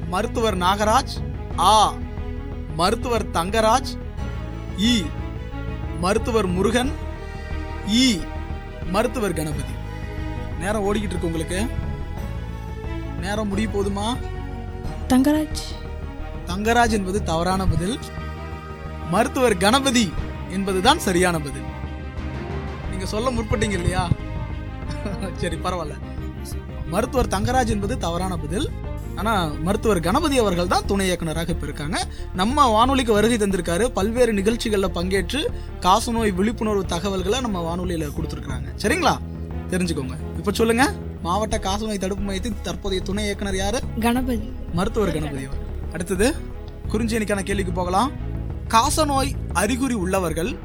மருத்துவர் 0.10 0.58
நாகராஜ். 0.58 1.16
ஆ 1.60 1.72
மருத்துவர் 2.78 3.26
தங்கராஜ் 3.32 3.92
இ. 4.78 5.06
மருத்துவர் 6.00 6.46
முருகன் 6.46 6.92
இ. 7.88 8.22
மருத்துவர் 8.92 9.34
கணபதி. 9.34 9.74
நேரம் 10.60 10.84
ஓடிக்கிட்டு 10.84 11.13
இருக்கு 11.13 11.26
உங்களுக்கு. 11.26 11.66
நேரம் 13.20 13.48
முடிய 13.48 13.68
போதுமா? 13.68 14.18
தங்கராஜ். 15.08 15.63
தங்கராஜ் 16.48 16.92
என்பது 16.92 17.24
தவறான 17.24 17.66
பதில். 17.66 18.00
மருத்துவர் 19.10 19.58
கணபதி 19.58 20.13
என்பதுதான் 20.50 21.00
சரியான 21.00 21.40
பதில். 21.40 21.68
நீங்க 22.90 23.06
சொல்ல 23.06 23.32
முற்பட்டீங்க 23.32 23.72
இல்லையா? 23.72 24.08
சரி 25.38 25.56
பரவாயில்ல. 25.56 25.96
மருத்துவர் 26.86 27.28
தங்கராஜ் 27.28 27.68
என்பது 27.68 27.98
தவறான 27.98 28.38
பதில். 28.38 28.70
ஆனா 29.17 29.34
மருத்துவர் 29.43 29.99
கணபதி 29.99 30.38
அவர்கள் 30.38 30.67
தான் 30.67 30.86
துணை 30.86 31.06
இயக்குனராக 31.06 31.51
இப்ப 31.51 31.65
இருக்காங்க 31.65 31.97
நம்ம 32.34 32.67
வானொலிக்கு 32.67 33.13
வருகை 33.13 33.38
தந்திருக்காரு. 33.38 33.86
பல்வேறு 33.88 34.34
நிகழ்ச்சிகள்ல 34.34 34.89
பங்கேற்று 34.93 35.41
காசநோய் 35.80 36.34
விழிப்புணர்வு 36.34 36.86
தகவல்களை 36.86 37.41
நம்ம 37.41 37.62
வானொலியில 37.67 38.10
கொடுத்துருக்காங்க 38.13 38.67
சரிங்களா? 38.82 39.15
தெரிஞ்சுக்கோங்க. 39.69 40.15
இப்ப 40.38 40.51
சொல்லுங்க. 40.51 40.93
மாவட்ட 41.21 41.58
காசநோய் 41.58 41.97
தடுப்பு 41.97 42.23
மையத்தின் 42.23 42.56
தற்போதைய 42.63 43.03
துணை 43.03 43.23
இயக்குனர் 43.23 43.56
யாரு? 43.56 43.80
கணபதி. 43.99 44.49
மருத்துவர் 44.73 45.13
கணபதி 45.13 45.45
அவர். 45.45 45.63
அடுத்தது 45.93 46.36
குறிஞ்சியனுக்கான 46.91 47.43
கேள்விக்கு 47.43 47.71
போகலாம். 47.71 48.12
காசநோய் 48.67 49.32
அறிகுறி 49.53 49.93
உள்ளவர்கள் 49.93 50.56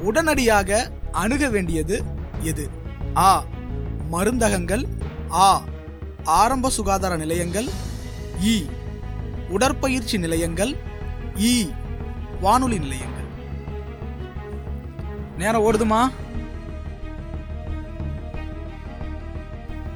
உடனடியாக 0.00 0.90
அணுக 1.12 1.48
வேண்டியது 1.48 2.02
எது? 2.40 2.70
ஆ 3.16 3.44
மருந்தகங்கள். 4.12 4.84
ஆ 5.32 5.62
ஆரம்ப 6.24 6.70
சுகாதார 6.70 7.16
நிலையங்கள். 7.16 7.68
இ. 8.44 8.70
உடற்பயிற்சி 9.48 10.18
நிலையங்கள். 10.18 10.76
இ. 11.34 11.70
வானொலி 12.40 12.78
நிலையங்கள். 12.78 13.24
நேரம் 15.38 15.62
ஓடுதுமா? 15.62 16.10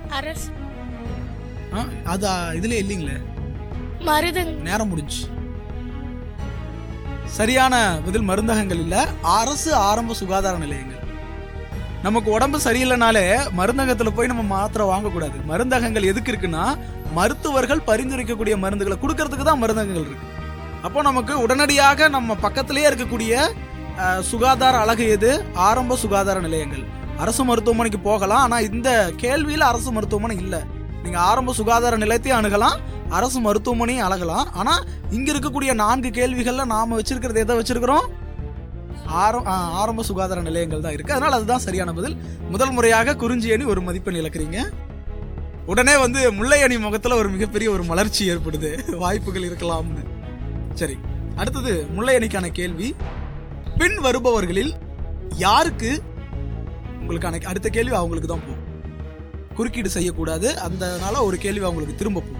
அரசு. 0.09 0.50
அது 2.05 2.29
இதுல 2.29 2.74
இல்லைங்களே? 2.83 4.59
நேரம் 4.61 4.88
முடிஞ்சு. 4.88 5.26
சரியான 7.24 8.00
பதில் 8.05 8.29
மருந்தகங்கள் 8.29 8.81
இல்ல. 8.81 9.09
அரசு 9.22 9.74
ஆரம்ப 9.74 10.14
சுகாதார 10.14 10.59
நிலையங்கள். 10.59 10.98
நமக்கு 12.03 12.31
உடம்பு 12.31 12.59
சரியில்லைனாலே 12.59 13.50
மருந்தகத்துல 13.57 14.11
போய் 14.11 14.26
நம்ம 14.26 14.42
மாத்திரை 14.42 14.87
வாங்கக்கூடாது. 14.87 15.35
மருந்தகங்கள் 15.48 16.05
எதுக்கு 16.05 16.33
இருக்குன்னா 16.33 16.79
மருத்துவர்கள் 17.12 17.82
பரிந்துரைக்கக்கூடிய 17.86 18.56
மருந்துகளை 18.56 18.98
கொடுக்கறதுக்கு 19.02 19.42
தான் 19.42 19.62
மருந்தகங்கள் 19.62 20.00
இருக்கு. 20.00 20.38
அப்போ 20.82 21.02
நமக்கு 21.02 21.40
உடனடியாக 21.40 22.08
நம்ம 22.08 22.34
பக்கத்திலேயே 22.34 22.88
இருக்கக்கூடிய 22.88 23.52
சுகாதார 24.20 24.78
அழகு 24.78 25.08
எது? 25.08 25.44
ஆரம்ப 25.54 25.96
சுகாதார 25.96 26.40
நிலையங்கள். 26.40 26.84
அரசு 27.18 27.44
மருத்துவமனைக்கு 27.44 28.00
போகலாம். 28.00 28.42
ஆனால் 28.42 28.72
இந்த 28.72 29.12
கேள்வியில் 29.16 29.60
அரசு 29.60 29.92
மருத்துவமனை 29.92 30.36
இல்லை. 30.36 30.58
நீங்கள் 31.02 31.20
ஆரம்ப 31.20 31.52
சுகாதார 31.52 31.96
நிலையத்தையும் 31.96 32.40
அணுகலாம். 32.40 32.76
அரசு 33.08 33.40
மருத்துவமனையும் 33.40 34.04
அழகலாம். 34.04 34.52
ஆனால் 34.52 34.84
இங்கே 35.10 35.32
இருக்கக்கூடிய 35.32 35.74
நான்கு 35.74 36.10
கேள்விகளில் 36.10 36.66
நாம் 36.66 37.02
வச்சிருக்கிறது 37.02 37.36
எதை 37.36 37.58
வச்சிருக்கிறோம்? 37.58 38.06
ஆரம்- 39.08 39.46
ஆ, 39.46 39.70
ஆரம்ப 39.70 40.02
சுகாதார 40.02 40.40
நிலையங்கள் 40.40 40.80
தான் 40.80 40.92
இருக்குது 40.92 41.10
அதனால் 41.10 41.32
அதுதான் 41.32 41.58
சரியான 41.58 41.92
பதில். 41.92 42.16
முதல் 42.50 42.70
முறையாக 42.70 43.16
குறிஞ்சி 43.16 43.52
அணி 43.52 43.64
ஒரு 43.64 43.80
மதிப்பெண் 43.80 44.14
இழக்கிறீங்க. 44.14 44.70
உடனே 45.66 45.96
வந்து 45.96 46.32
முல்லை 46.32 46.62
அணி 46.62 46.78
முகத்துல 46.78 47.14
ஒரு 47.14 47.28
மிகப்பெரிய 47.28 47.70
ஒரு 47.70 47.84
மலர்ச்சி 47.84 48.30
ஏற்படுது. 48.30 48.90
வாய்ப்புகள் 48.96 49.42
இருக்கலாம்னு. 49.42 50.04
சரி 50.74 50.98
அடுத்தது 51.36 51.86
முல்லை 51.86 52.16
அணிக்கான 52.16 52.48
கேள்வி. 52.48 52.94
பின் 53.78 53.98
வருபவர்களில் 53.98 54.72
யாருக்கு 55.36 56.02
உங்களுக்கான 57.00 57.44
அடுத்த 57.44 57.68
கேள்வி 57.68 57.94
அவங்களுக்கு 57.94 58.28
தான் 58.28 58.40
போகும். 58.40 58.68
குறுக்கீடு 59.54 59.90
செய்யக்கூடாது 59.90 60.58
அதனால 60.58 61.24
ஒரு 61.24 61.36
கேள்வி 61.36 61.60
அவங்களுக்கு 61.60 61.94
திரும்ப 61.94 62.20
போகும். 62.20 62.38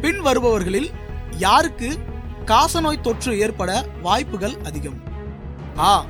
பின் 0.00 0.20
வருபவர்களில் 0.20 0.90
யாருக்கு 1.30 1.98
காசநோய் 2.44 3.00
தொற்று 3.00 3.38
ஏற்பட 3.38 3.88
வாய்ப்புகள் 4.02 4.56
அதிகம்? 4.64 5.00
ஆ 5.78 6.04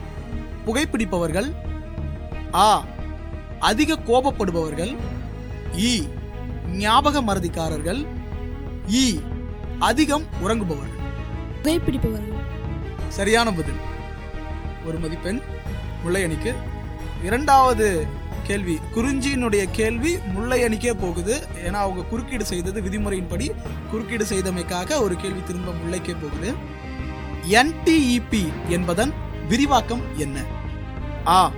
புகைப்பிடிப்பவர்கள். 0.67 1.55
ஆ 2.55 2.85
அதிக 3.61 3.95
கோபப்படுபவர்கள். 3.95 4.97
இ 5.77 6.09
ஞாபக 6.73 7.23
மறதிக்காரர்கள் 7.23 8.07
இ 8.89 9.23
அதிகம் 9.79 10.25
உறங்குபவர்கள். 10.45 10.95
புகைப்பிடிப்பவர்கள் 11.63 12.35
சரியான 13.09 13.53
பதில். 13.53 13.81
ஒரு 14.87 14.99
மதிப்பெண் 14.99 15.41
முல்லை 16.03 16.23
அணிக்கு 16.23 16.55
இரண்டாவது 17.25 18.07
கேள்வி 18.43 18.79
குறிஞ்சியினுடைய 18.95 19.65
கேள்வி 19.71 20.19
முல்லை 20.19 20.63
அணிக்கே 20.63 20.93
போகுது. 20.93 21.47
ஏன்னா 21.67 21.73
அவங்க 21.73 22.03
குறுக்கீடு 22.03 22.45
செய்தது 22.45 22.81
விதிமுறையின்படி 22.81 23.51
குறுக்கீடு 23.91 24.25
செய்தமைக்காக 24.25 25.01
ஒரு 25.01 25.17
கேள்வி 25.17 25.43
திரும்ப 25.43 25.73
முல்லைக்கே 25.73 26.17
போகுது. 26.23 26.55
என்டிஇபி 27.49 28.53
என்பதன் 28.69 29.13
விரிவாக்கம் 29.49 30.03
என்ன? 30.17 30.43
ஆ 31.27 31.53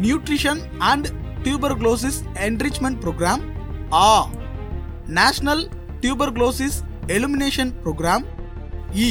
nutrition 0.00 0.60
and 0.78 1.08
tuberculosis 1.42 2.20
enrichment 2.34 2.98
programme. 3.04 3.40
Ah 3.92 4.08
national 5.08 5.62
tuberculosis 6.00 6.78
elimination 7.06 7.72
programme 7.84 8.24
E 8.94 9.10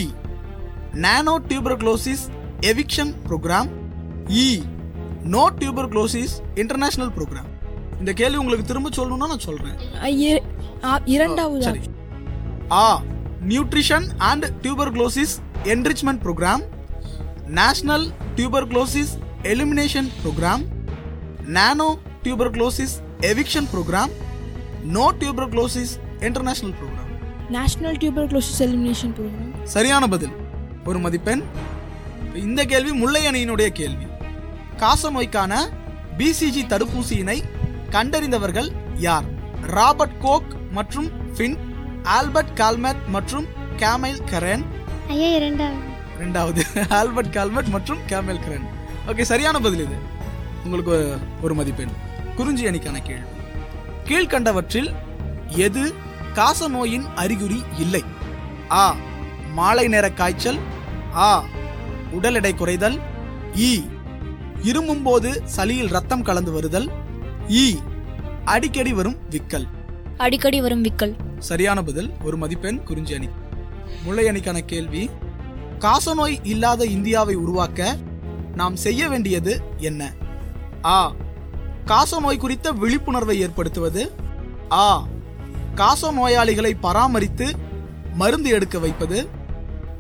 nano 0.94 1.40
tuberculosis 1.48 2.24
eviction 2.62 3.14
programme 3.28 3.70
இ 4.38 4.48
நோ 5.24 5.50
டியூபர்குலோசிஸ் 5.60 6.34
இன்டர்நேஷனல் 6.56 7.10
ப்ரோக்ராம் 7.10 7.50
இந்த 8.00 8.14
கேள்வி 8.14 8.38
உங்களுக்கு 8.38 8.66
திரும்ப 8.66 8.90
சொல்லணும்னா 8.90 9.28
நான் 9.28 9.40
சொல்றேன். 9.40 9.78
அ, 10.02 10.08
இர- 10.22 10.44
ஆ, 10.86 11.00
இரண்டாவது? 11.06 11.64
சரி. 11.64 11.82
ஆ 12.72 12.86
nutrition 13.48 14.08
and 14.18 14.46
tuberculosis 14.62 15.36
enrichment 15.64 16.22
programme 16.24 16.64
national 17.48 18.06
tuberculosis 18.36 19.14
elimination 19.44 20.10
programme 20.24 20.64
nano 21.48 21.90
tuberculosis 22.24 22.96
eviction 23.22 23.68
programme 23.74 24.12
no 24.96 25.06
tuberculosis 25.20 25.94
international 26.28 26.76
programme 26.80 27.14
national 27.56 27.98
tuberculosis 28.02 28.60
elimination 28.66 29.14
programme 29.18 29.52
சரியான 29.76 30.08
பதில். 30.08 30.36
ஒரு 30.90 31.00
மதிப்பெண். 31.06 31.42
இந்த 32.46 32.62
கேள்வி 32.66 32.92
முல்லை 33.02 33.22
அணியினுடைய 33.30 33.70
கேள்வி. 33.80 34.08
காசநோய்க்கான 34.84 35.54
பிசிஜி 36.18 36.64
தடுப்பூசியினை 36.72 37.38
கண்டறிந்தவர்கள் 37.96 38.70
யார்? 39.08 39.28
ராபர்ட் 39.78 40.18
கோக் 40.26 40.52
மற்றும் 40.78 41.10
ஃபின் 41.36 41.58
ஆல்பர்ட் 42.18 42.54
கால்மெட் 42.62 43.02
மற்றும் 43.16 43.48
கேமைல் 43.84 44.22
கரன். 44.32 44.66
ஐயா 45.08 45.30
இரண்டாவது. 45.40 45.86
ரெண்டாவது 46.22 46.62
ஆல்பர்ட் 47.00 47.34
கால்மெட் 47.38 47.74
மற்றும் 47.78 48.04
கேமல் 48.12 48.44
கரன். 48.46 48.68
ஓகே 49.08 49.26
சரியான 49.32 49.60
பதில் 49.66 49.84
இது. 49.88 49.98
உங்களுக்கு 50.66 50.96
ஒரு 51.42 51.56
மதிப்பெண். 51.62 51.98
குறிஞ்சி 52.38 52.66
அணிக்கான 52.66 53.02
கேள்வி. 53.10 53.36
கீழ்கண்டவற்றில் 54.08 54.90
எது 55.48 55.94
காசநோயின் 56.34 57.14
அறிகுறி 57.16 57.64
இல்லை? 57.78 58.04
ஆ 58.72 58.96
மாலை 59.54 59.88
நேர 59.88 60.12
காய்ச்சல். 60.12 60.60
ஆ 61.16 61.44
உடல் 62.12 62.36
எடை 62.36 62.54
குறைதல். 62.54 63.00
இ 63.56 63.90
இருமும் 64.62 65.04
போது 65.04 65.44
சளியில் 65.56 65.88
ரத்தம் 65.88 66.24
கலந்து 66.24 66.52
வருதல். 66.52 66.90
இ 67.48 67.66
அடிக்கடி 68.46 68.94
வரும் 68.94 69.18
விக்கல். 69.30 69.68
அடிக்கடி 70.18 70.62
வரும் 70.62 70.84
விக்கல். 70.84 71.16
சரியான 71.40 71.84
பதில் 71.84 72.12
ஒரு 72.24 72.38
மதிப்பெண் 72.38 72.84
குறிஞ்சி 72.84 73.14
அணி. 73.14 73.30
முல்லை 74.04 74.26
அணிக்கான 74.26 74.60
கேள்வி 74.60 75.10
காசநோய் 75.80 76.38
இல்லாத 76.44 76.86
இந்தியாவை 76.86 77.36
உருவாக்க 77.36 77.96
நாம் 78.56 78.76
செய்ய 78.76 79.10
வேண்டியது 79.10 79.62
என்ன? 79.78 80.12
ஆ 80.86 81.12
காசநோய் 81.88 82.38
குறித்த 82.38 82.72
விழிப்புணர்வை 82.72 83.40
ஏற்படுத்துவது? 83.40 84.12
ஆ. 84.72 85.08
காச 85.76 86.12
நோயாளிகளை 86.12 86.74
பராமரித்து 86.82 87.56
மருந்து 88.14 88.50
எடுக்க 88.50 88.80
வைப்பது. 88.80 89.28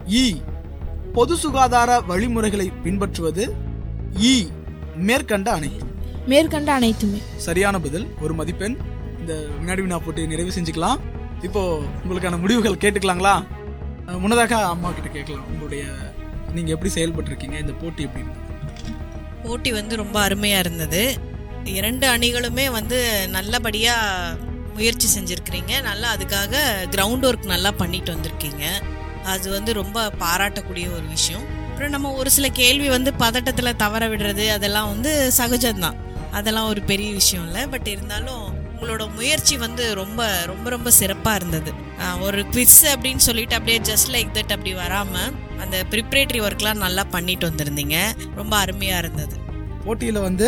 இ. 0.09 0.41
பொது 1.13 1.37
சுகாதார 1.37 1.99
வழிமுறைகளை 1.99 2.71
பின்பற்றுவது. 2.83 3.53
இ. 4.21 4.47
மேற்கண்ட 4.95 5.51
அனைத்தும் 5.51 5.89
மேற்கண்ட 6.25 6.73
அனைத்துமே. 6.73 7.17
சரியான 7.35 7.79
பதில். 7.79 8.07
ஒரு 8.21 8.33
மதிப்பெண். 8.33 8.77
இந்த 9.19 9.45
வினாடி 9.59 9.81
வினா 9.81 9.99
போட்டி 9.99 10.27
நிறைவு 10.27 10.51
செஞ்சுக்கலாம். 10.59 10.99
இப்போ 11.41 11.79
உங்களுக்கான 12.03 12.39
முடிவுகள் 12.39 12.91
கேட்டுக்கலாங்களா? 12.91 13.45
முன்னதாக 14.19 14.67
அம்மா 14.67 14.91
கிட்ட 14.91 15.09
கேட்கலாம். 15.09 15.47
உங்களுடைய 15.47 15.85
நீங்க 16.51 16.71
எப்படி 16.71 16.89
செயல்பட்டு 16.89 17.29
இருக்கீங்க 17.29 17.57
இந்த 17.57 17.71
போட்டி 17.71 18.03
எப்படி? 18.03 18.25
போட்டி 19.43 19.71
வந்து 19.71 19.95
ரொம்ப 19.95 20.21
அருமையாக 20.21 20.59
இருந்தது. 20.59 21.35
இரண்டு 21.75 22.05
அணிகளுமே 22.15 22.65
வந்து 22.77 22.99
நல்லபடியாக 23.35 24.35
முயற்சி 24.75 25.07
செஞ்சுருக்கிறீங்க. 25.15 25.73
நல்லா 25.89 26.07
அதுக்காக 26.15 26.55
கிரவுண்ட் 26.95 27.27
ஒர்க் 27.29 27.51
நல்லா 27.53 27.71
பண்ணிட்டு 27.81 28.09
வந்திருக்கீங்க. 28.15 28.65
அது 29.33 29.47
வந்து 29.55 29.71
ரொம்ப 29.81 30.03
பாராட்டக்கூடிய 30.23 30.85
ஒரு 30.97 31.07
விஷயம். 31.15 31.45
அப்புறம் 31.69 31.93
நம்ம 31.95 32.11
ஒரு 32.21 32.29
சில 32.35 32.47
கேள்வி 32.59 32.87
வந்து 32.95 33.11
பதட்டத்தில் 33.23 33.79
தவற 33.81 34.03
விடுறது 34.11 34.45
அதெல்லாம் 34.57 34.91
வந்து 34.93 35.11
சகஜம்தான். 35.39 35.97
அதெல்லாம் 36.37 36.69
ஒரு 36.73 36.81
பெரிய 36.91 37.09
விஷயம் 37.19 37.45
இல்லை. 37.47 37.63
பட் 37.73 37.87
இருந்தாலும் 37.95 38.45
உங்களோட 38.73 39.03
முயற்சி 39.17 39.55
வந்து 39.65 39.83
ரொம்ப 39.99 40.21
ரொம்ப 40.51 40.67
ரொம்ப 40.75 40.89
சிறப்பாக 40.99 41.39
இருந்தது. 41.39 41.71
ஒரு 42.25 42.39
குவிஸ் 42.53 42.81
அப்படின்னு 42.93 43.23
சொல்லிட்டு 43.27 43.55
அப்படியே 43.59 43.79
ஜஸ்ட் 43.89 44.11
லைக் 44.15 44.33
தட் 44.37 44.53
அப்படி 44.55 44.73
வராமல் 44.83 45.31
அந்த 45.63 45.77
ப்ரிப்ரேட்டரி 45.91 46.41
ஒர்க்லாம் 46.47 46.83
நல்லா 46.85 47.03
பண்ணிட்டு 47.15 47.47
வந்திருந்தீங்க. 47.49 47.97
ரொம்ப 48.39 48.53
அருமையாக 48.63 49.03
இருந்தது. 49.03 49.35
போட்டியில் 49.85 50.25
வந்து 50.27 50.47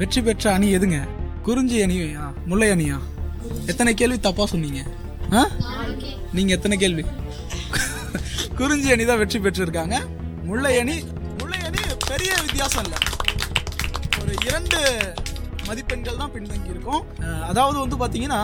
வெற்றி 0.00 0.20
பெற்ற 0.26 0.44
அணி 0.56 0.68
எதுங்க? 0.76 0.98
குறிஞ்சி 1.46 1.76
அணியா 1.84 2.24
முல்லை 2.50 2.68
அணியா? 2.74 2.96
எத்தனை 3.70 3.92
கேள்வி 4.00 4.18
தப்பா 4.26 4.44
சொன்னீங்க? 4.52 4.80
ஆ? 5.38 5.42
நீங்க 6.36 6.50
எத்தனை 6.56 6.76
கேள்வி? 6.82 7.04
குறிஞ்சி 8.58 8.88
அணி 8.94 9.04
தான் 9.10 9.20
வெற்றி 9.22 9.38
பெற்றிருக்காங்க. 9.38 9.96
முல்லை 10.48 10.72
அணி 10.80 10.96
முல்லை 11.40 11.60
அணி 11.68 11.82
பெரிய 12.10 12.30
வித்தியாசம் 12.46 12.84
இல்லை. 12.86 12.98
ஒரு 14.20 14.32
இரண்டு 14.48 14.78
மதிப்பெண்கள் 15.68 16.20
தான் 16.22 16.32
பின்தங்கி 16.34 16.74
இருக்கும். 16.74 17.02
அதாவது 17.50 17.78
வந்து 17.84 17.96
பார்த்தீங்கன்னா 18.02 18.42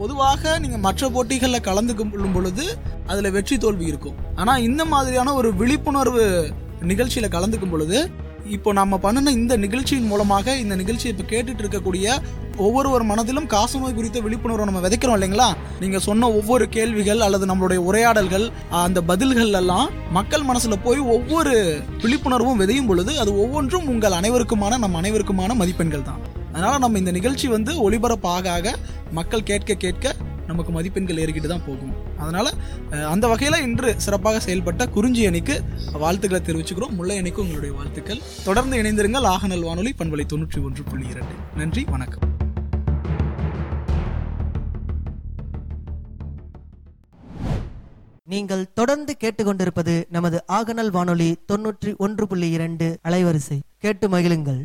பொதுவாக 0.00 0.58
நீங்க 0.62 0.78
மற்ற 0.86 1.08
போட்டிகளில் 1.10 1.66
கலந்து 1.68 1.92
கொள்ளும் 1.94 2.36
பொழுது 2.36 2.64
அதுல 3.06 3.30
வெற்றி 3.36 3.56
தோல்வி 3.58 3.86
இருக்கும். 3.92 4.16
ஆனா 4.34 4.52
இந்த 4.68 4.84
மாதிரியான 4.84 5.34
ஒரு 5.34 5.50
விழிப்புணர்வு 5.60 6.24
நிகழ்ச்சியில 6.90 7.28
கலந்துக்கும் 7.36 7.74
பொழுது 7.74 7.98
இப்போ 8.50 8.72
நம்ம 8.72 8.98
பண்ணின 8.98 9.30
இந்த 9.30 9.56
நிகழ்ச்சியின் 9.56 10.06
மூலமாக 10.06 10.56
இந்த 10.56 10.76
நிகழ்ச்சியை 10.76 11.14
இப்போ 11.14 11.24
கேட்டுட்டு 11.32 11.62
இருக்கக்கூடிய 11.62 12.06
ஒவ்வொருவர் 12.56 13.02
மனதிலும் 13.02 13.46
காசநோய் 13.46 13.94
குறித்த 13.94 14.20
விழிப்புணர்வை 14.20 14.66
நம்ம 14.66 14.80
விதைக்கிறோம் 14.80 15.16
இல்லைங்களா? 15.18 15.48
நீங்க 15.80 15.98
சொன்ன 15.98 16.30
ஒவ்வொரு 16.30 16.68
கேள்விகள் 16.68 17.20
அல்லது 17.20 17.46
நம்மளுடைய 17.46 17.76
உரையாடல்கள் 17.76 18.50
அந்த 18.70 19.02
பதில்கள் 19.02 19.52
எல்லாம் 19.52 19.88
மக்கள் 20.10 20.42
மனசுல 20.42 20.76
போய் 20.82 20.98
ஒவ்வொரு 20.98 21.54
விழிப்புணர்வும் 22.02 22.60
விதையும் 22.60 22.86
பொழுது 22.86 23.20
அது 23.20 23.36
ஒவ்வொன்றும் 23.38 23.88
உங்கள் 23.88 24.12
அனைவருக்குமான 24.12 24.78
நம் 24.78 24.94
அனைவருக்குமான 24.94 25.54
மதிப்பெண்கள் 25.54 26.02
தான். 26.02 26.20
அதனால 26.52 26.78
நம்ம 26.78 26.98
இந்த 26.98 27.10
நிகழ்ச்சி 27.10 27.48
வந்து 27.48 27.90
ஒளிபரப்பாக 27.90 28.48
ஆக 28.48 28.76
மக்கள் 29.12 29.42
கேட்க 29.42 29.74
கேட்க 29.74 30.04
நமக்கு 30.46 30.72
மதிப்பெண்கள் 30.72 31.16
ஏறிக்கிட்டு 31.16 31.46
தான் 31.46 31.64
போகும். 31.66 32.18
அதனால 32.18 32.52
அஹ், 32.90 33.04
அந்த 33.04 33.28
வகையில் 33.28 33.62
இன்று 33.62 34.00
சிறப்பாக 34.00 34.54
செயல்பட்ட 34.54 34.90
குறிஞ்சி 34.90 35.26
அணிக்கு 35.26 35.62
வாழ்த்துக்களை 35.92 36.46
தெரிவிச்சுக்கிறோம். 36.46 36.90
முல்லை 36.90 37.16
அணிக்கு 37.16 37.40
உங்களுடைய 37.40 37.74
வாழ்த்துக்கள். 37.74 38.22
தொடர்ந்து 38.44 38.82
இணைந்திருங்கள். 38.82 39.26
ஆகநல் 39.26 39.60
வானொலி 39.60 39.94
பண்பலை 39.98 40.24
தொண்ணூற்றி 40.32 40.62
ஒன்று 40.62 40.82
புள்ளி 40.82 41.08
இரண்டு. 41.08 41.34
நன்றி 41.56 41.84
வணக்கம். 41.84 42.34
நீங்கள் 48.24 48.72
தொடர்ந்து 48.72 49.16
கேட்டுக்கொண்டிருப்பது 49.20 50.04
நமது 50.08 50.44
ஆகநல் 50.52 50.90
வானொலி 50.90 51.36
தொன்னூற்றி 51.52 51.96
ஒன்று 51.96 52.26
புள்ளி 52.26 52.50
இரண்டு 52.50 52.98
அலைவரிசை. 53.04 53.58
கேட்டு 53.78 54.08
மகிழுங்கள். 54.08 54.64